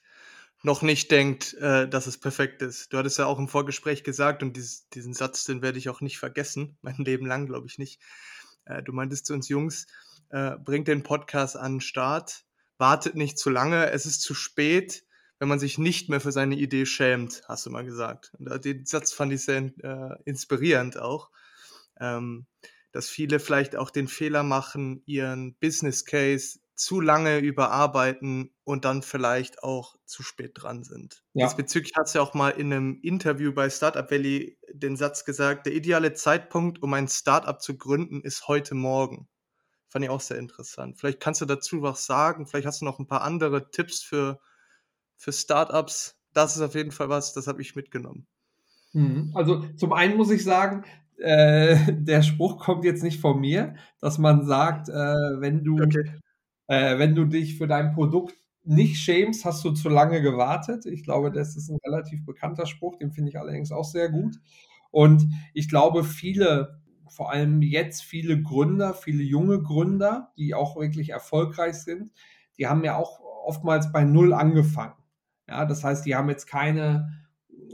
[0.62, 2.92] noch nicht denkt, äh, dass es perfekt ist.
[2.92, 6.00] Du hattest ja auch im Vorgespräch gesagt, und dieses, diesen Satz, den werde ich auch
[6.00, 8.00] nicht vergessen, mein Leben lang, glaube ich nicht.
[8.64, 9.86] Äh, du meintest zu uns Jungs,
[10.30, 12.44] äh, bringt den Podcast an den Start,
[12.76, 15.04] wartet nicht zu lange, es ist zu spät,
[15.38, 18.32] wenn man sich nicht mehr für seine Idee schämt, hast du mal gesagt.
[18.38, 21.30] Und den Satz fand ich sehr äh, inspirierend auch.
[22.00, 22.46] Ähm,
[22.92, 29.02] dass viele vielleicht auch den Fehler machen, ihren Business Case zu lange überarbeiten und dann
[29.02, 31.24] vielleicht auch zu spät dran sind.
[31.32, 31.46] Ja.
[31.46, 35.66] Diesbezüglich hast du ja auch mal in einem Interview bei Startup Valley den Satz gesagt,
[35.66, 39.28] der ideale Zeitpunkt, um ein Startup zu gründen, ist heute Morgen.
[39.88, 40.98] Fand ich auch sehr interessant.
[40.98, 44.38] Vielleicht kannst du dazu was sagen, vielleicht hast du noch ein paar andere Tipps für,
[45.16, 46.16] für Startups.
[46.32, 48.28] Das ist auf jeden Fall was, das habe ich mitgenommen.
[48.92, 49.32] Mhm.
[49.34, 50.84] Also zum einen muss ich sagen,
[51.16, 56.20] äh, der Spruch kommt jetzt nicht von mir, dass man sagt, äh, wenn du okay.
[56.68, 60.86] Äh, wenn du dich für dein Produkt nicht schämst, hast du zu lange gewartet.
[60.86, 64.38] Ich glaube, das ist ein relativ bekannter Spruch, den finde ich allerdings auch sehr gut.
[64.90, 71.10] Und ich glaube, viele, vor allem jetzt viele Gründer, viele junge Gründer, die auch wirklich
[71.10, 72.12] erfolgreich sind,
[72.58, 74.94] die haben ja auch oftmals bei Null angefangen.
[75.48, 77.08] Ja, das heißt, die haben jetzt keine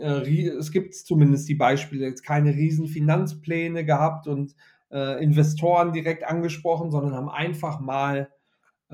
[0.00, 4.54] äh, es gibt zumindest die Beispiele, jetzt keine riesen Finanzpläne gehabt und
[4.90, 8.30] äh, Investoren direkt angesprochen, sondern haben einfach mal,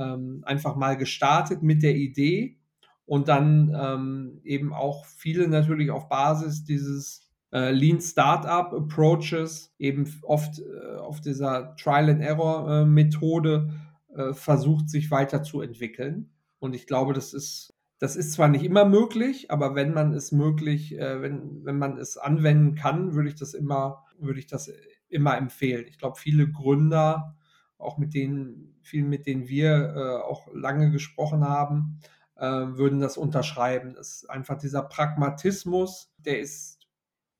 [0.00, 2.58] ähm, einfach mal gestartet mit der Idee
[3.06, 10.12] und dann ähm, eben auch viele natürlich auf Basis dieses äh, Lean Startup Approaches, eben
[10.22, 13.70] oft äh, auf dieser Trial and Error äh, Methode
[14.14, 16.30] äh, versucht, sich weiterzuentwickeln.
[16.60, 20.32] Und ich glaube, das ist das ist zwar nicht immer möglich, aber wenn man es
[20.32, 24.72] möglich, äh, wenn, wenn man es anwenden kann, würde ich das immer, würde ich das
[25.10, 25.84] immer empfehlen.
[25.86, 27.36] Ich glaube, viele Gründer,
[27.80, 32.00] auch mit denen, vielen, mit denen wir äh, auch lange gesprochen haben,
[32.36, 33.94] äh, würden das unterschreiben.
[33.94, 36.78] Das ist einfach dieser Pragmatismus, der ist,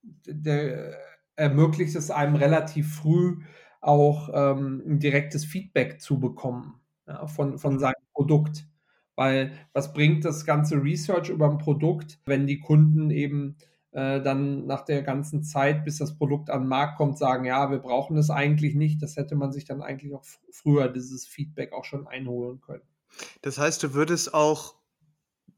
[0.03, 0.98] der
[1.37, 3.38] ermöglicht es einem relativ früh
[3.81, 8.66] auch ähm, ein direktes Feedback zu bekommen ja, von, von seinem Produkt.
[9.16, 13.57] Weil was bringt das ganze Research über ein Produkt, wenn die Kunden eben
[13.92, 17.70] äh, dann nach der ganzen Zeit, bis das Produkt an den Markt kommt, sagen, ja,
[17.70, 19.03] wir brauchen es eigentlich nicht.
[19.03, 22.83] Das hätte man sich dann eigentlich auch früher dieses Feedback auch schon einholen können.
[23.42, 24.76] Das heißt, du würdest auch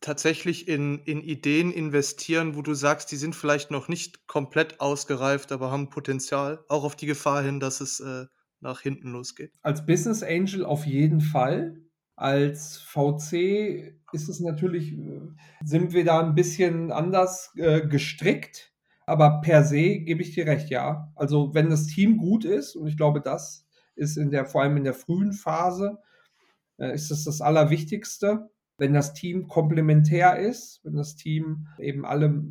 [0.01, 5.53] tatsächlich in, in Ideen investieren, wo du sagst, die sind vielleicht noch nicht komplett ausgereift,
[5.53, 8.27] aber haben Potenzial, auch auf die Gefahr hin, dass es äh,
[8.61, 9.53] nach hinten losgeht?
[9.62, 11.81] Als Business Angel auf jeden Fall.
[12.23, 15.23] Als VC ist es natürlich, äh,
[15.65, 18.73] sind wir da ein bisschen anders äh, gestrickt,
[19.07, 21.13] aber per se gebe ich dir recht, ja.
[21.17, 24.77] Also wenn das Team gut ist, und ich glaube, das ist in der, vor allem
[24.77, 25.99] in der frühen Phase,
[26.79, 28.51] äh, ist es das Allerwichtigste.
[28.79, 32.45] Wenn das Team komplementär ist, wenn das Team eben alle,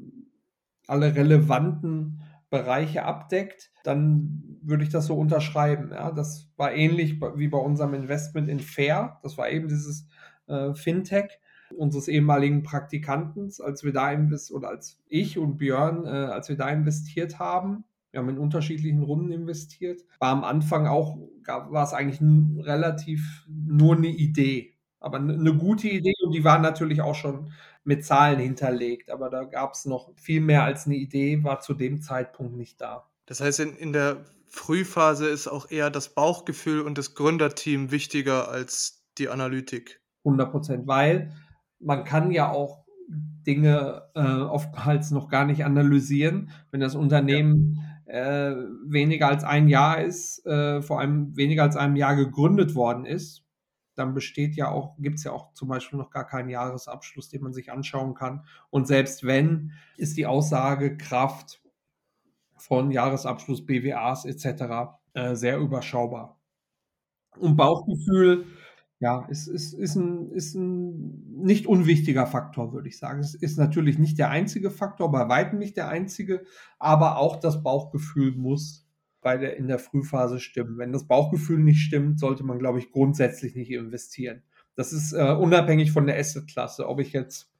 [0.86, 5.90] alle relevanten Bereiche abdeckt, dann würde ich das so unterschreiben.
[5.92, 9.20] Ja, das war ähnlich wie bei unserem Investment in Fair.
[9.24, 10.08] Das war eben dieses
[10.48, 11.40] äh, Fintech
[11.76, 16.58] unseres ehemaligen Praktikanten, als wir da investiert oder als ich und Björn, äh, als wir
[16.58, 17.86] da investiert haben.
[18.12, 20.02] Wir haben in unterschiedlichen Runden investiert.
[20.20, 24.76] War am Anfang auch, war es eigentlich relativ nur eine Idee.
[25.00, 27.52] Aber eine gute Idee und die war natürlich auch schon
[27.84, 29.10] mit Zahlen hinterlegt.
[29.10, 32.80] Aber da gab es noch viel mehr als eine Idee, war zu dem Zeitpunkt nicht
[32.82, 33.10] da.
[33.26, 38.50] Das heißt, in, in der Frühphase ist auch eher das Bauchgefühl und das Gründerteam wichtiger
[38.50, 40.02] als die Analytik.
[40.26, 41.34] 100 Prozent, weil
[41.80, 48.50] man kann ja auch Dinge äh, oftmals noch gar nicht analysieren, wenn das Unternehmen ja.
[48.50, 53.06] äh, weniger als ein Jahr ist, äh, vor allem weniger als einem Jahr gegründet worden
[53.06, 53.44] ist
[54.02, 57.44] dann besteht ja auch, gibt es ja auch zum Beispiel noch gar keinen Jahresabschluss, den
[57.44, 58.46] man sich anschauen kann.
[58.72, 61.62] Und selbst wenn, ist die Aussagekraft
[62.58, 64.96] von Jahresabschluss, BWAs etc.
[65.14, 66.40] Äh, sehr überschaubar.
[67.38, 68.46] Und Bauchgefühl,
[69.00, 73.20] ja, ist, ist, ist, ein, ist ein nicht unwichtiger Faktor, würde ich sagen.
[73.20, 76.44] Es ist natürlich nicht der einzige Faktor, bei weitem nicht der einzige,
[76.80, 78.81] aber auch das Bauchgefühl muss
[79.22, 80.78] bei der, in der Frühphase stimmen.
[80.78, 84.44] Wenn das Bauchgefühl nicht stimmt, sollte man, glaube ich, grundsätzlich nicht investieren.
[84.76, 86.88] Das ist äh, unabhängig von der Assetklasse.
[86.88, 87.52] Ob ich jetzt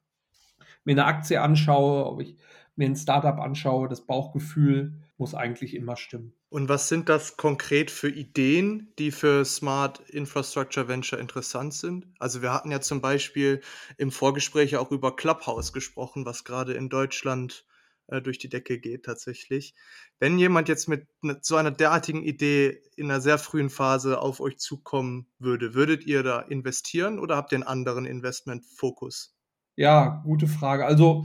[0.84, 2.36] mir eine Aktie anschaue, ob ich
[2.74, 6.32] mir ein Startup anschaue, das Bauchgefühl muss eigentlich immer stimmen.
[6.48, 12.06] Und was sind das konkret für Ideen, die für Smart Infrastructure Venture interessant sind?
[12.18, 13.60] Also wir hatten ja zum Beispiel
[13.96, 17.64] im Vorgespräch auch über Clubhouse gesprochen, was gerade in Deutschland
[18.08, 19.74] äh, durch die Decke geht tatsächlich.
[20.18, 21.06] Wenn jemand jetzt mit
[21.42, 26.22] so einer derartigen Idee in einer sehr frühen Phase auf euch zukommen würde, würdet ihr
[26.22, 29.34] da investieren oder habt ihr einen anderen Investmentfokus?
[29.76, 30.84] Ja, gute Frage.
[30.84, 31.24] Also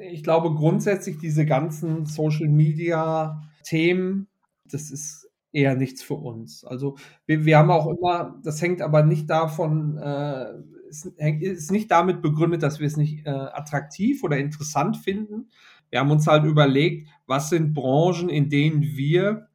[0.00, 4.28] ich glaube grundsätzlich diese ganzen Social Media Themen,
[4.64, 6.64] das ist eher nichts für uns.
[6.64, 10.54] Also wir, wir haben auch immer, das hängt aber nicht davon, äh,
[10.88, 15.50] ist, ist nicht damit begründet, dass wir es nicht äh, attraktiv oder interessant finden,
[15.90, 19.48] wir haben uns halt überlegt, was sind Branchen, in denen wir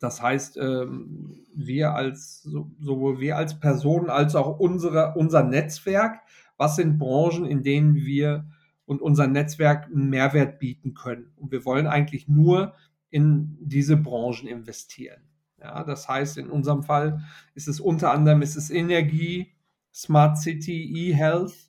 [0.00, 2.42] Das heißt, ähm, wir als,
[2.80, 6.20] sowohl wir als Personen als auch unsere, unser Netzwerk,
[6.56, 8.46] was sind Branchen, in denen wir
[8.86, 11.32] und unser Netzwerk einen Mehrwert bieten können.
[11.36, 12.74] Und wir wollen eigentlich nur
[13.10, 15.22] in diese Branchen investieren.
[15.60, 17.20] Ja, das heißt, in unserem Fall
[17.54, 19.52] ist es unter anderem ist es Energie,
[19.92, 21.67] Smart City, E-Health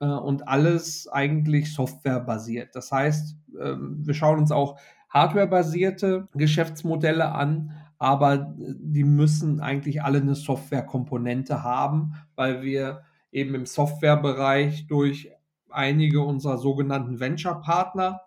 [0.00, 2.74] äh, und alles eigentlich softwarebasiert.
[2.74, 4.78] Das heißt, äh, wir schauen uns auch
[5.10, 13.02] hardwarebasierte Geschäftsmodelle an, aber die müssen eigentlich alle eine Softwarekomponente haben, weil wir
[13.32, 15.30] eben im Softwarebereich durch
[15.70, 18.20] einige unserer sogenannten Venture-Partner,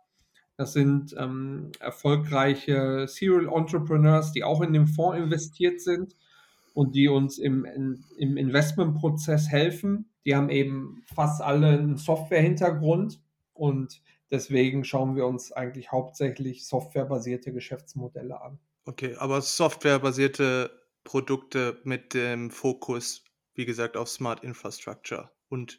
[0.58, 6.16] das sind ähm, erfolgreiche Serial Entrepreneurs, die auch in den Fonds investiert sind
[6.74, 7.66] und die uns im,
[8.18, 10.10] im Investmentprozess helfen.
[10.28, 13.20] Die haben eben fast alle einen Software-Hintergrund
[13.54, 18.60] und Deswegen schauen wir uns eigentlich hauptsächlich softwarebasierte Geschäftsmodelle an.
[18.86, 20.72] Okay, aber softwarebasierte
[21.04, 25.78] Produkte mit dem Fokus, wie gesagt, auf Smart Infrastructure und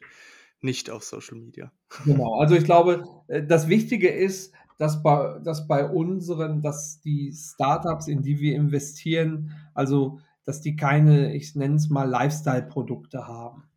[0.61, 1.71] nicht auf Social Media.
[2.05, 7.33] Genau, also ich glaube, äh, das Wichtige ist, dass bei, dass bei unseren, dass die
[7.33, 13.68] Startups, in die wir investieren, also dass die keine, ich nenne es mal, Lifestyle-Produkte haben.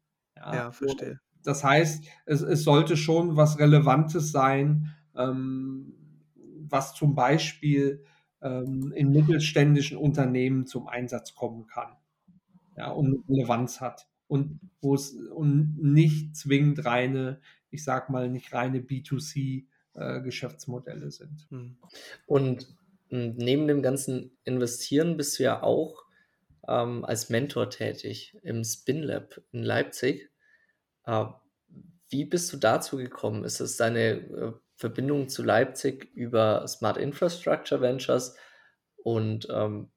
[0.43, 1.21] Ja, ja verstehe.
[1.43, 5.95] Das heißt, es, es sollte schon was Relevantes sein, ähm,
[6.69, 8.05] was zum Beispiel
[8.41, 11.97] ähm, in mittelständischen Unternehmen zum Einsatz kommen kann
[12.77, 14.07] ja, und Relevanz hat.
[14.29, 21.47] Und wo es und nicht zwingend reine, ich sag mal, nicht reine B2C-Geschäftsmodelle äh, sind.
[21.51, 21.77] Hm.
[22.27, 22.75] Und
[23.11, 26.07] hm, neben dem ganzen Investieren bist du ja auch
[26.67, 30.31] ähm, als Mentor tätig im SpinLab in Leipzig.
[31.05, 31.25] Äh,
[32.09, 33.45] wie bist du dazu gekommen?
[33.45, 38.37] Ist es deine äh, Verbindung zu Leipzig über Smart Infrastructure Ventures?
[38.97, 39.91] Und ähm,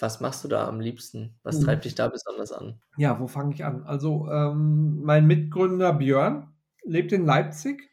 [0.00, 1.38] was machst du da am liebsten?
[1.42, 2.80] Was treibt dich da besonders an?
[2.96, 3.84] Ja, wo fange ich an?
[3.84, 7.90] Also ähm, mein Mitgründer Björn lebt in Leipzig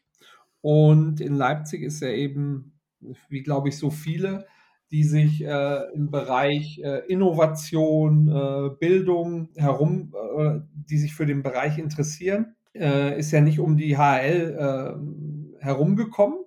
[0.62, 2.80] und in Leipzig ist er eben,
[3.28, 4.46] wie glaube ich, so viele,
[4.90, 11.42] die sich äh, im Bereich äh, Innovation, äh, Bildung herum, äh, die sich für den
[11.42, 16.38] Bereich interessieren äh, ist ja nicht um die HL äh, herumgekommen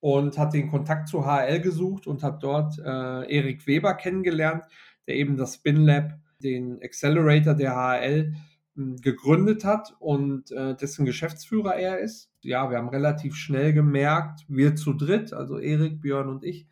[0.00, 4.64] und hat den Kontakt zu HL gesucht und hat dort Erik Weber kennengelernt,
[5.06, 8.34] der eben das SpinLab, den Accelerator der HL,
[8.76, 12.30] hm, gegründet hat und äh, dessen Geschäftsführer er ist.
[12.42, 16.66] Ja, wir haben relativ schnell gemerkt, wir zu dritt, also Erik, Björn und ich,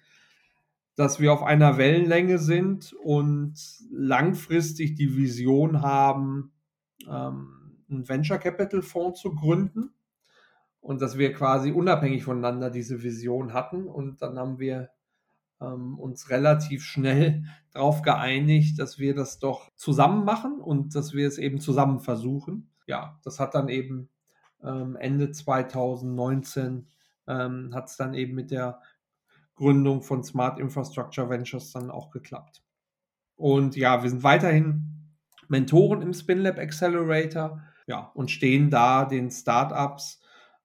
[0.97, 3.55] dass wir auf einer Wellenlänge sind und
[3.91, 6.53] langfristig die Vision haben,
[7.09, 9.95] ähm, einen Venture Capital Fonds zu gründen
[10.81, 13.89] und dass wir quasi unabhängig voneinander diese Vision hatten.
[13.89, 14.91] Und dann haben wir
[15.61, 21.27] ähm, uns relativ schnell darauf geeinigt, dass wir das doch zusammen machen und dass wir
[21.27, 22.71] es eben zusammen versuchen.
[22.87, 24.11] Ja, das hat dann eben
[24.63, 26.87] ähm, Ende 2019
[27.27, 28.81] ähm, hat es dann eben mit der
[29.55, 32.62] Gründung von Smart Infrastructure Ventures dann auch geklappt.
[33.37, 34.95] Und ja, wir sind weiterhin
[35.49, 40.23] Mentoren im SpinLab Accelerator ja, und stehen da den Startups,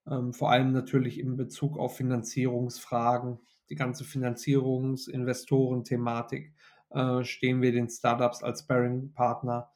[0.07, 6.53] ähm, vor allem natürlich in Bezug auf Finanzierungsfragen, die ganze Finanzierungs-Investoren-Thematik,
[6.91, 9.69] äh, stehen wir den Startups als Sparing-Partner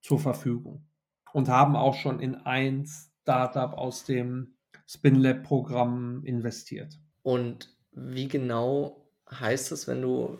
[0.00, 0.88] zur Verfügung
[1.32, 4.56] und haben auch schon in ein Startup aus dem
[4.88, 6.98] SpinLab-Programm investiert.
[7.22, 7.76] Und
[8.08, 10.38] wie genau heißt es, wenn du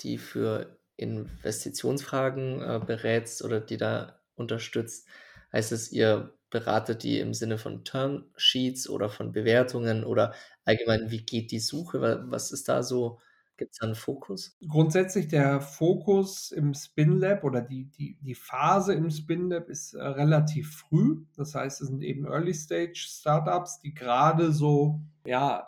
[0.00, 5.08] die für Investitionsfragen äh, berätst oder die da unterstützt?
[5.52, 11.24] Heißt es, ihr beratet die im Sinne von Termsheets oder von Bewertungen oder allgemein, wie
[11.24, 12.00] geht die Suche?
[12.30, 13.20] Was ist da so?
[13.56, 14.56] Gibt es da einen Fokus?
[14.66, 20.76] Grundsätzlich der Fokus im SpinLab oder die, die, die Phase im SpinLab ist äh, relativ
[20.76, 21.24] früh.
[21.36, 25.66] Das heißt, es sind eben Early-Stage-Startups, die gerade so ja,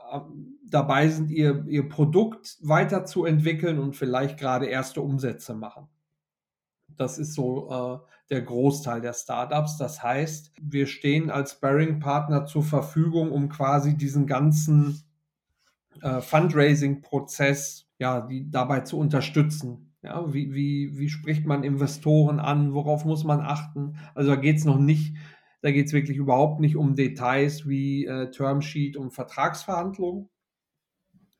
[0.68, 5.88] dabei sind, ihr, ihr Produkt weiterzuentwickeln und vielleicht gerade erste Umsätze machen.
[6.96, 7.98] Das ist so äh,
[8.30, 9.76] der Großteil der Startups.
[9.76, 15.02] Das heißt, wir stehen als Sparring-Partner zur Verfügung, um quasi diesen ganzen
[16.02, 19.94] äh, Fundraising-Prozess ja, die dabei zu unterstützen.
[20.02, 22.74] Ja, wie, wie, wie spricht man Investoren an?
[22.74, 23.96] Worauf muss man achten?
[24.16, 25.16] Also da geht es noch nicht,
[25.62, 30.28] da geht es wirklich überhaupt nicht um Details wie äh, Termsheet und Vertragsverhandlungen,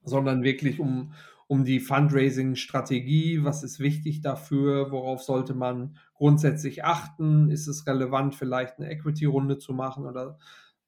[0.05, 1.13] sondern wirklich um,
[1.49, 8.37] um die Fundraising-Strategie, was ist wichtig dafür, worauf sollte man grundsätzlich achten, ist es relevant,
[8.37, 10.39] vielleicht eine Equity-Runde zu machen oder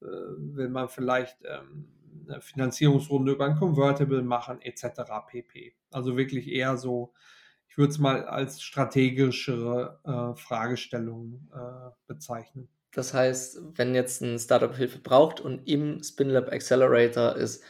[0.00, 1.88] äh, will man vielleicht ähm,
[2.28, 5.02] eine Finanzierungsrunde über ein Convertible machen, etc.
[5.26, 5.74] pp.
[5.90, 7.12] Also wirklich eher so,
[7.66, 12.68] ich würde es mal als strategischere äh, Fragestellung äh, bezeichnen.
[12.94, 17.64] Das heißt, wenn jetzt ein Startup Hilfe braucht und im SpinLab Accelerator ist,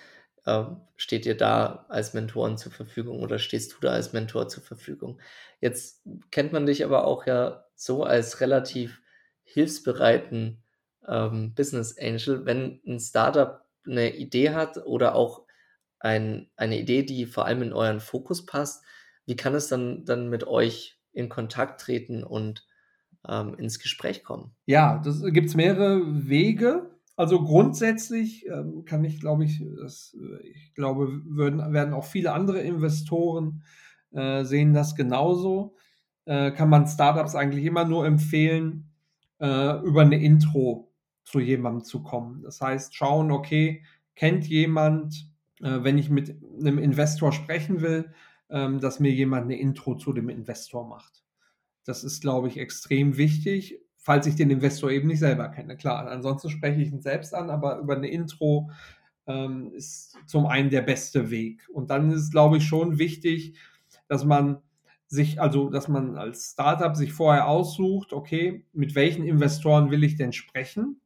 [0.45, 0.64] äh,
[0.97, 5.20] steht ihr da als Mentoren zur Verfügung oder stehst du da als Mentor zur Verfügung?
[5.61, 9.01] Jetzt kennt man dich aber auch ja so als relativ
[9.45, 10.62] hilfsbereiten
[11.09, 15.47] ähm, Business Angel, wenn ein Startup eine Idee hat oder auch
[16.01, 18.85] ein, eine Idee, die vor allem in euren Fokus passt,
[19.25, 22.66] wie kann es dann, dann mit euch in Kontakt treten und
[23.29, 24.53] ähm, ins Gespräch kommen?
[24.66, 26.91] Ja, das gibt es mehrere Wege.
[27.16, 32.61] Also grundsätzlich ähm, kann ich, glaube ich, das, ich glaube, würden, werden auch viele andere
[32.61, 33.62] Investoren
[34.14, 35.77] äh, sehen das genauso.
[36.25, 38.91] Äh, kann man Startups eigentlich immer nur empfehlen,
[39.41, 40.93] äh, über eine Intro
[41.25, 42.43] zu jemandem zu kommen.
[42.43, 45.29] Das heißt, schauen, okay, kennt jemand,
[45.61, 48.12] äh, wenn ich mit einem Investor sprechen will,
[48.51, 51.24] ähm, dass mir jemand eine Intro zu dem Investor macht.
[51.85, 55.76] Das ist, glaube ich, extrem wichtig, falls ich den Investor eben nicht selber kenne.
[55.76, 58.70] Klar, ansonsten spreche ich ihn selbst an, aber über eine Intro
[59.26, 61.68] ähm, ist zum einen der beste Weg.
[61.72, 63.57] Und dann ist, glaube ich, schon wichtig,
[64.09, 64.59] dass man
[65.07, 70.16] sich, also dass man als Startup sich vorher aussucht, okay, mit welchen Investoren will ich
[70.16, 71.01] denn sprechen?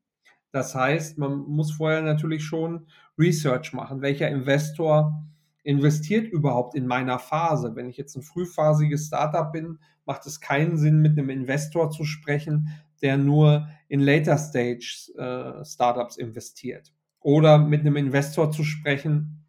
[0.51, 2.87] Das heißt, man muss vorher natürlich schon
[3.18, 4.01] Research machen.
[4.01, 5.24] Welcher Investor
[5.69, 7.77] investiert überhaupt in meiner Phase?
[7.77, 12.05] Wenn ich jetzt ein frühphasiges Startup bin, macht es keinen Sinn, mit einem Investor zu
[12.05, 12.71] sprechen,
[13.03, 16.95] der nur in Later Stage äh, Startups investiert.
[17.21, 19.45] Oder mit einem Investor zu sprechen,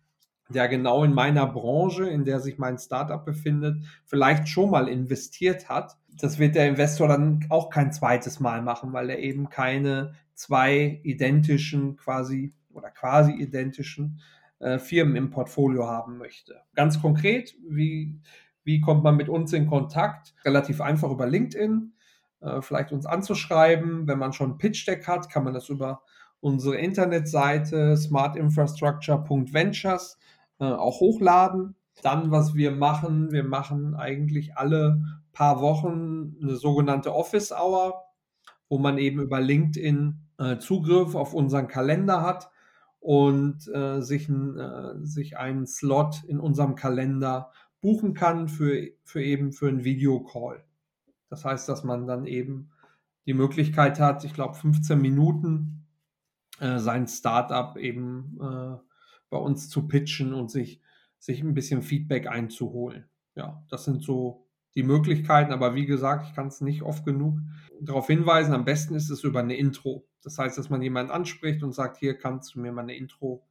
[0.49, 5.69] der genau in meiner Branche, in der sich mein Startup befindet, vielleicht schon mal investiert
[5.69, 5.95] hat.
[6.19, 10.99] Das wird der Investor dann auch kein zweites Mal machen, weil er eben keine zwei
[11.03, 14.19] identischen quasi oder quasi identischen
[14.59, 16.59] äh, Firmen im Portfolio haben möchte.
[16.75, 18.19] Ganz konkret, wie,
[18.65, 20.35] wie kommt man mit uns in Kontakt?
[20.43, 21.93] Relativ einfach über LinkedIn,
[22.41, 24.05] äh, vielleicht uns anzuschreiben.
[24.05, 26.01] Wenn man schon ein Pitch Deck hat, kann man das über
[26.41, 30.17] unsere Internetseite smartinfrastructure.ventures
[30.59, 31.77] äh, auch hochladen.
[32.01, 35.01] Dann, was wir machen, wir machen eigentlich alle
[35.31, 38.03] paar Wochen eine sogenannte Office Hour,
[38.67, 40.25] wo man eben über LinkedIn
[40.59, 42.49] Zugriff auf unseren Kalender hat
[42.99, 49.23] und äh, sich, ein, äh, sich einen Slot in unserem Kalender buchen kann für, für
[49.23, 50.63] eben für einen Videocall.
[51.29, 52.71] Das heißt, dass man dann eben
[53.25, 55.85] die Möglichkeit hat, ich glaube 15 Minuten
[56.59, 58.77] äh, sein Startup eben äh,
[59.29, 60.81] bei uns zu pitchen und sich,
[61.19, 63.05] sich ein bisschen Feedback einzuholen.
[63.35, 67.39] Ja, das sind so die Möglichkeiten, aber wie gesagt, ich kann es nicht oft genug
[67.79, 68.53] darauf hinweisen.
[68.53, 70.08] Am besten ist es über eine Intro.
[70.23, 73.45] Das heißt, dass man jemanden anspricht und sagt, hier kannst du mir mal eine Intro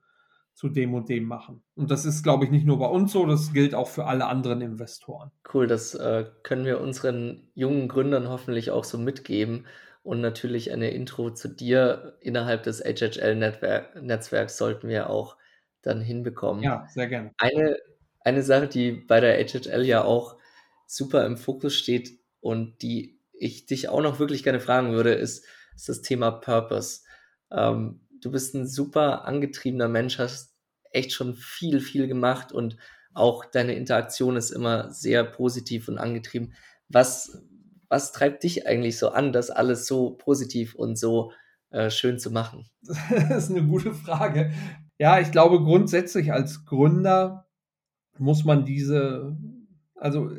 [0.55, 1.62] zu dem und dem machen.
[1.77, 4.27] Und das ist, glaube ich, nicht nur bei uns so, das gilt auch für alle
[4.27, 5.31] anderen Investoren.
[5.55, 9.66] Cool, das äh, können wir unseren jungen Gründern hoffentlich auch so mitgeben.
[10.03, 15.37] Und natürlich eine Intro zu dir innerhalb des HHL-Netzwerks sollten wir auch
[15.83, 16.62] dann hinbekommen.
[16.62, 17.33] Ja, sehr gerne.
[17.39, 17.77] Eine,
[18.21, 20.39] eine Sache, die bei der HHL ja auch
[20.87, 25.47] super im Fokus steht und die ich dich auch noch wirklich gerne fragen würde, ist,
[25.79, 27.03] ist das Thema Purpose.
[27.51, 30.55] Ähm, du bist ein super angetriebener Mensch, hast
[30.91, 32.76] echt schon viel, viel gemacht und
[33.14, 36.53] auch deine Interaktion ist immer sehr positiv und angetrieben.
[36.89, 37.43] Was,
[37.89, 41.33] was treibt dich eigentlich so an, das alles so positiv und so
[41.70, 42.68] äh, schön zu machen?
[43.29, 44.53] Das ist eine gute Frage.
[44.99, 47.47] Ja, ich glaube grundsätzlich als Gründer
[48.18, 49.37] muss man diese,
[49.95, 50.33] also,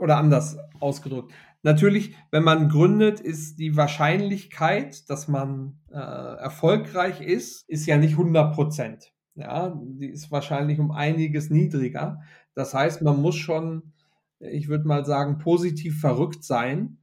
[0.00, 1.32] oder anders ausgedrückt.
[1.62, 8.12] Natürlich, wenn man gründet, ist die Wahrscheinlichkeit, dass man äh, erfolgreich ist, ist ja nicht
[8.12, 9.12] 100 Prozent.
[9.34, 12.20] Ja, die ist wahrscheinlich um einiges niedriger.
[12.54, 13.92] Das heißt, man muss schon,
[14.40, 16.98] ich würde mal sagen, positiv verrückt sein,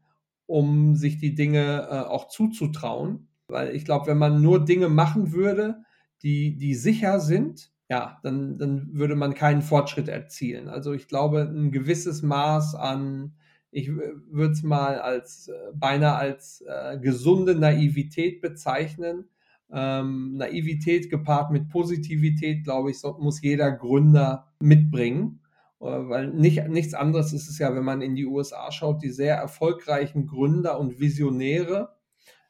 [0.45, 3.29] um sich die Dinge äh, auch zuzutrauen.
[3.47, 5.83] Weil ich glaube, wenn man nur Dinge machen würde,
[6.21, 10.67] die, die sicher sind, ja, dann, dann würde man keinen Fortschritt erzielen.
[10.67, 13.35] Also ich glaube, ein gewisses Maß an,
[13.71, 19.29] ich würde es mal als äh, beinahe als äh, gesunde Naivität bezeichnen.
[19.71, 25.41] Ähm, Naivität gepaart mit Positivität, glaube ich, so, muss jeder Gründer mitbringen.
[25.79, 29.11] Äh, weil nicht, nichts anderes ist es ja, wenn man in die USA schaut, die
[29.11, 31.95] sehr erfolgreichen Gründer und Visionäre,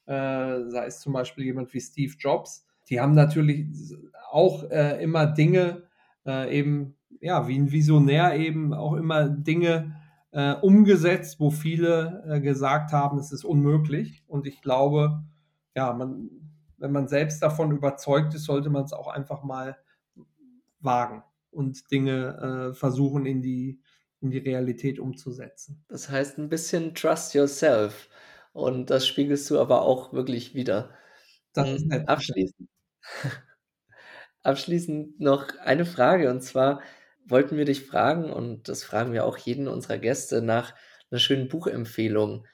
[0.06, 3.68] äh, sei es zum Beispiel jemand wie Steve Jobs, die haben natürlich
[4.32, 5.84] auch äh, immer Dinge,
[6.26, 9.99] eben, ja, wie ein Visionär eben auch immer Dinge
[10.32, 14.24] äh, umgesetzt, wo viele äh, gesagt haben, es ist unmöglich.
[14.28, 15.24] Und ich glaube,
[15.76, 16.30] ja, man,
[16.78, 19.78] wenn man selbst davon überzeugt ist, sollte man es auch einfach mal
[20.80, 23.82] wagen und Dinge äh, versuchen in die,
[24.22, 25.84] in die Realität umzusetzen.
[25.88, 28.10] Das heißt ein bisschen Trust Yourself.
[28.52, 30.92] Und das spiegelst du aber auch wirklich wieder.
[31.54, 32.10] Das ist hm, nett.
[32.10, 32.70] Abschließend,
[34.44, 36.30] abschließend noch eine Frage.
[36.30, 36.82] Und zwar
[37.30, 40.74] wollten wir dich fragen, und das fragen wir auch jeden unserer Gäste, nach
[41.12, 42.46] einer schönen Buchempfehlung,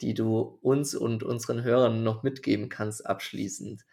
[0.00, 3.84] die du uns und unseren Hörern noch mitgeben kannst, abschließend.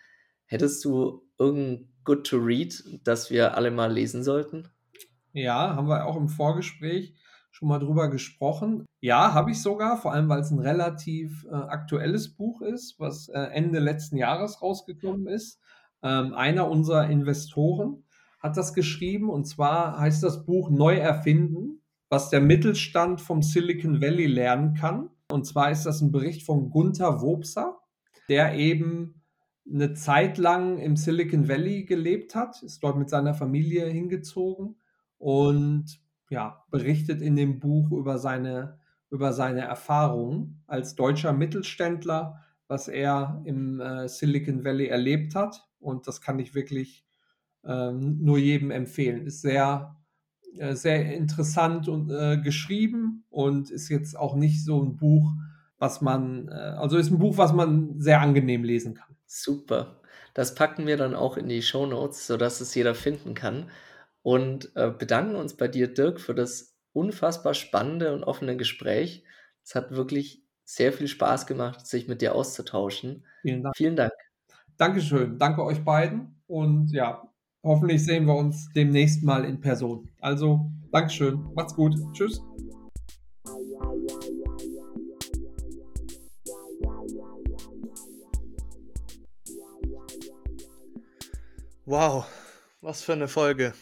[0.46, 4.68] Hättest du irgendein Good to Read, das wir alle mal lesen sollten?
[5.34, 7.16] Ja, haben wir auch im Vorgespräch
[7.52, 8.86] schon mal drüber gesprochen.
[9.02, 13.30] Ja, habe ich sogar, vor allem weil es ein relativ äh, aktuelles Buch ist, was
[13.30, 15.60] äh, Ende letzten Jahres rausgekommen ist.
[16.04, 18.04] Ähm, einer unserer Investoren
[18.42, 24.02] hat das geschrieben und zwar heißt das Buch Neu erfinden, was der Mittelstand vom Silicon
[24.02, 25.10] Valley lernen kann.
[25.32, 27.80] Und zwar ist das ein Bericht von Gunther Wobser,
[28.28, 29.22] der eben
[29.72, 34.76] eine Zeit lang im Silicon Valley gelebt hat, ist dort mit seiner Familie hingezogen
[35.18, 38.80] und ja, berichtet in dem Buch über seine,
[39.10, 45.68] über seine Erfahrungen als deutscher Mittelständler, was er im äh, Silicon Valley erlebt hat.
[45.80, 47.06] Und das kann ich wirklich
[47.66, 49.26] ähm, nur jedem empfehlen.
[49.26, 49.96] Ist sehr,
[50.58, 55.32] äh, sehr interessant und äh, geschrieben und ist jetzt auch nicht so ein Buch,
[55.78, 59.16] was man, äh, also ist ein Buch, was man sehr angenehm lesen kann.
[59.26, 60.02] Super.
[60.34, 63.70] Das packen wir dann auch in die Show Notes, sodass es jeder finden kann
[64.24, 69.24] und äh, bedanken uns bei dir, Dirk, für das unfassbar spannende und offene Gespräch.
[69.64, 73.26] Es hat wirklich sehr viel Spaß gemacht, sich mit dir auszutauschen.
[73.42, 73.76] Vielen Dank.
[73.76, 74.14] Vielen Dank.
[74.78, 75.38] Dankeschön.
[75.38, 76.42] Danke euch beiden.
[76.48, 77.31] Und ja,
[77.64, 80.10] hoffentlich sehen wir uns demnächst mal in Person.
[80.20, 81.46] Also, Dankeschön.
[81.56, 81.96] Macht's gut.
[82.14, 82.42] Tschüss.
[91.86, 92.26] Wow,
[92.82, 93.74] was für eine Folge.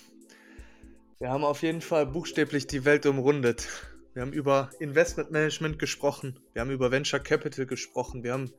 [1.19, 3.67] Wir haben auf jeden Fall buchstäblich die Welt umrundet.
[4.13, 8.51] Wir haben über Investmentmanagement gesprochen, wir haben über Venture Capital gesprochen, wir haben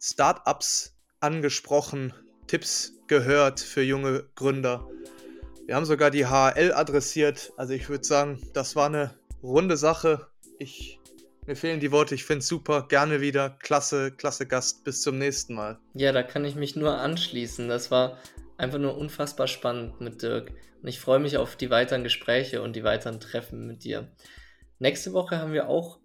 [0.00, 2.12] Startups angesprochen,
[2.46, 4.88] Tipps gehört für junge Gründer.
[5.66, 7.52] Wir haben sogar die HL adressiert.
[7.56, 10.26] Also ich würde sagen, das war eine runde Sache.
[10.58, 11.00] Ich,
[11.46, 12.14] mir fehlen die Worte.
[12.14, 12.86] Ich finde es super.
[12.88, 13.50] Gerne wieder.
[13.50, 14.84] Klasse, klasse Gast.
[14.84, 15.78] Bis zum nächsten Mal.
[15.94, 17.68] Ja, da kann ich mich nur anschließen.
[17.68, 18.18] Das war
[18.58, 20.52] einfach nur unfassbar spannend mit Dirk.
[20.82, 24.12] Und ich freue mich auf die weiteren Gespräche und die weiteren Treffen mit dir.
[24.78, 25.98] Nächste Woche haben wir auch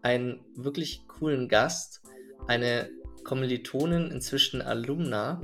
[0.00, 2.00] einen wirklich coolen Gast,
[2.46, 2.88] eine
[3.24, 5.42] Kommilitonin, inzwischen Alumna,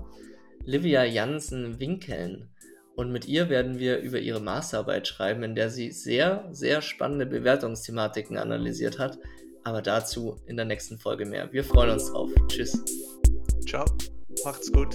[0.68, 2.50] Livia Jansen-Winkeln.
[2.94, 7.24] Und mit ihr werden wir über ihre Masterarbeit schreiben, in der sie sehr, sehr spannende
[7.24, 9.18] Bewertungsthematiken analysiert hat.
[9.64, 11.50] Aber dazu in der nächsten Folge mehr.
[11.54, 12.30] Wir freuen uns drauf.
[12.48, 12.84] Tschüss.
[13.66, 13.86] Ciao.
[14.44, 14.94] Macht's gut.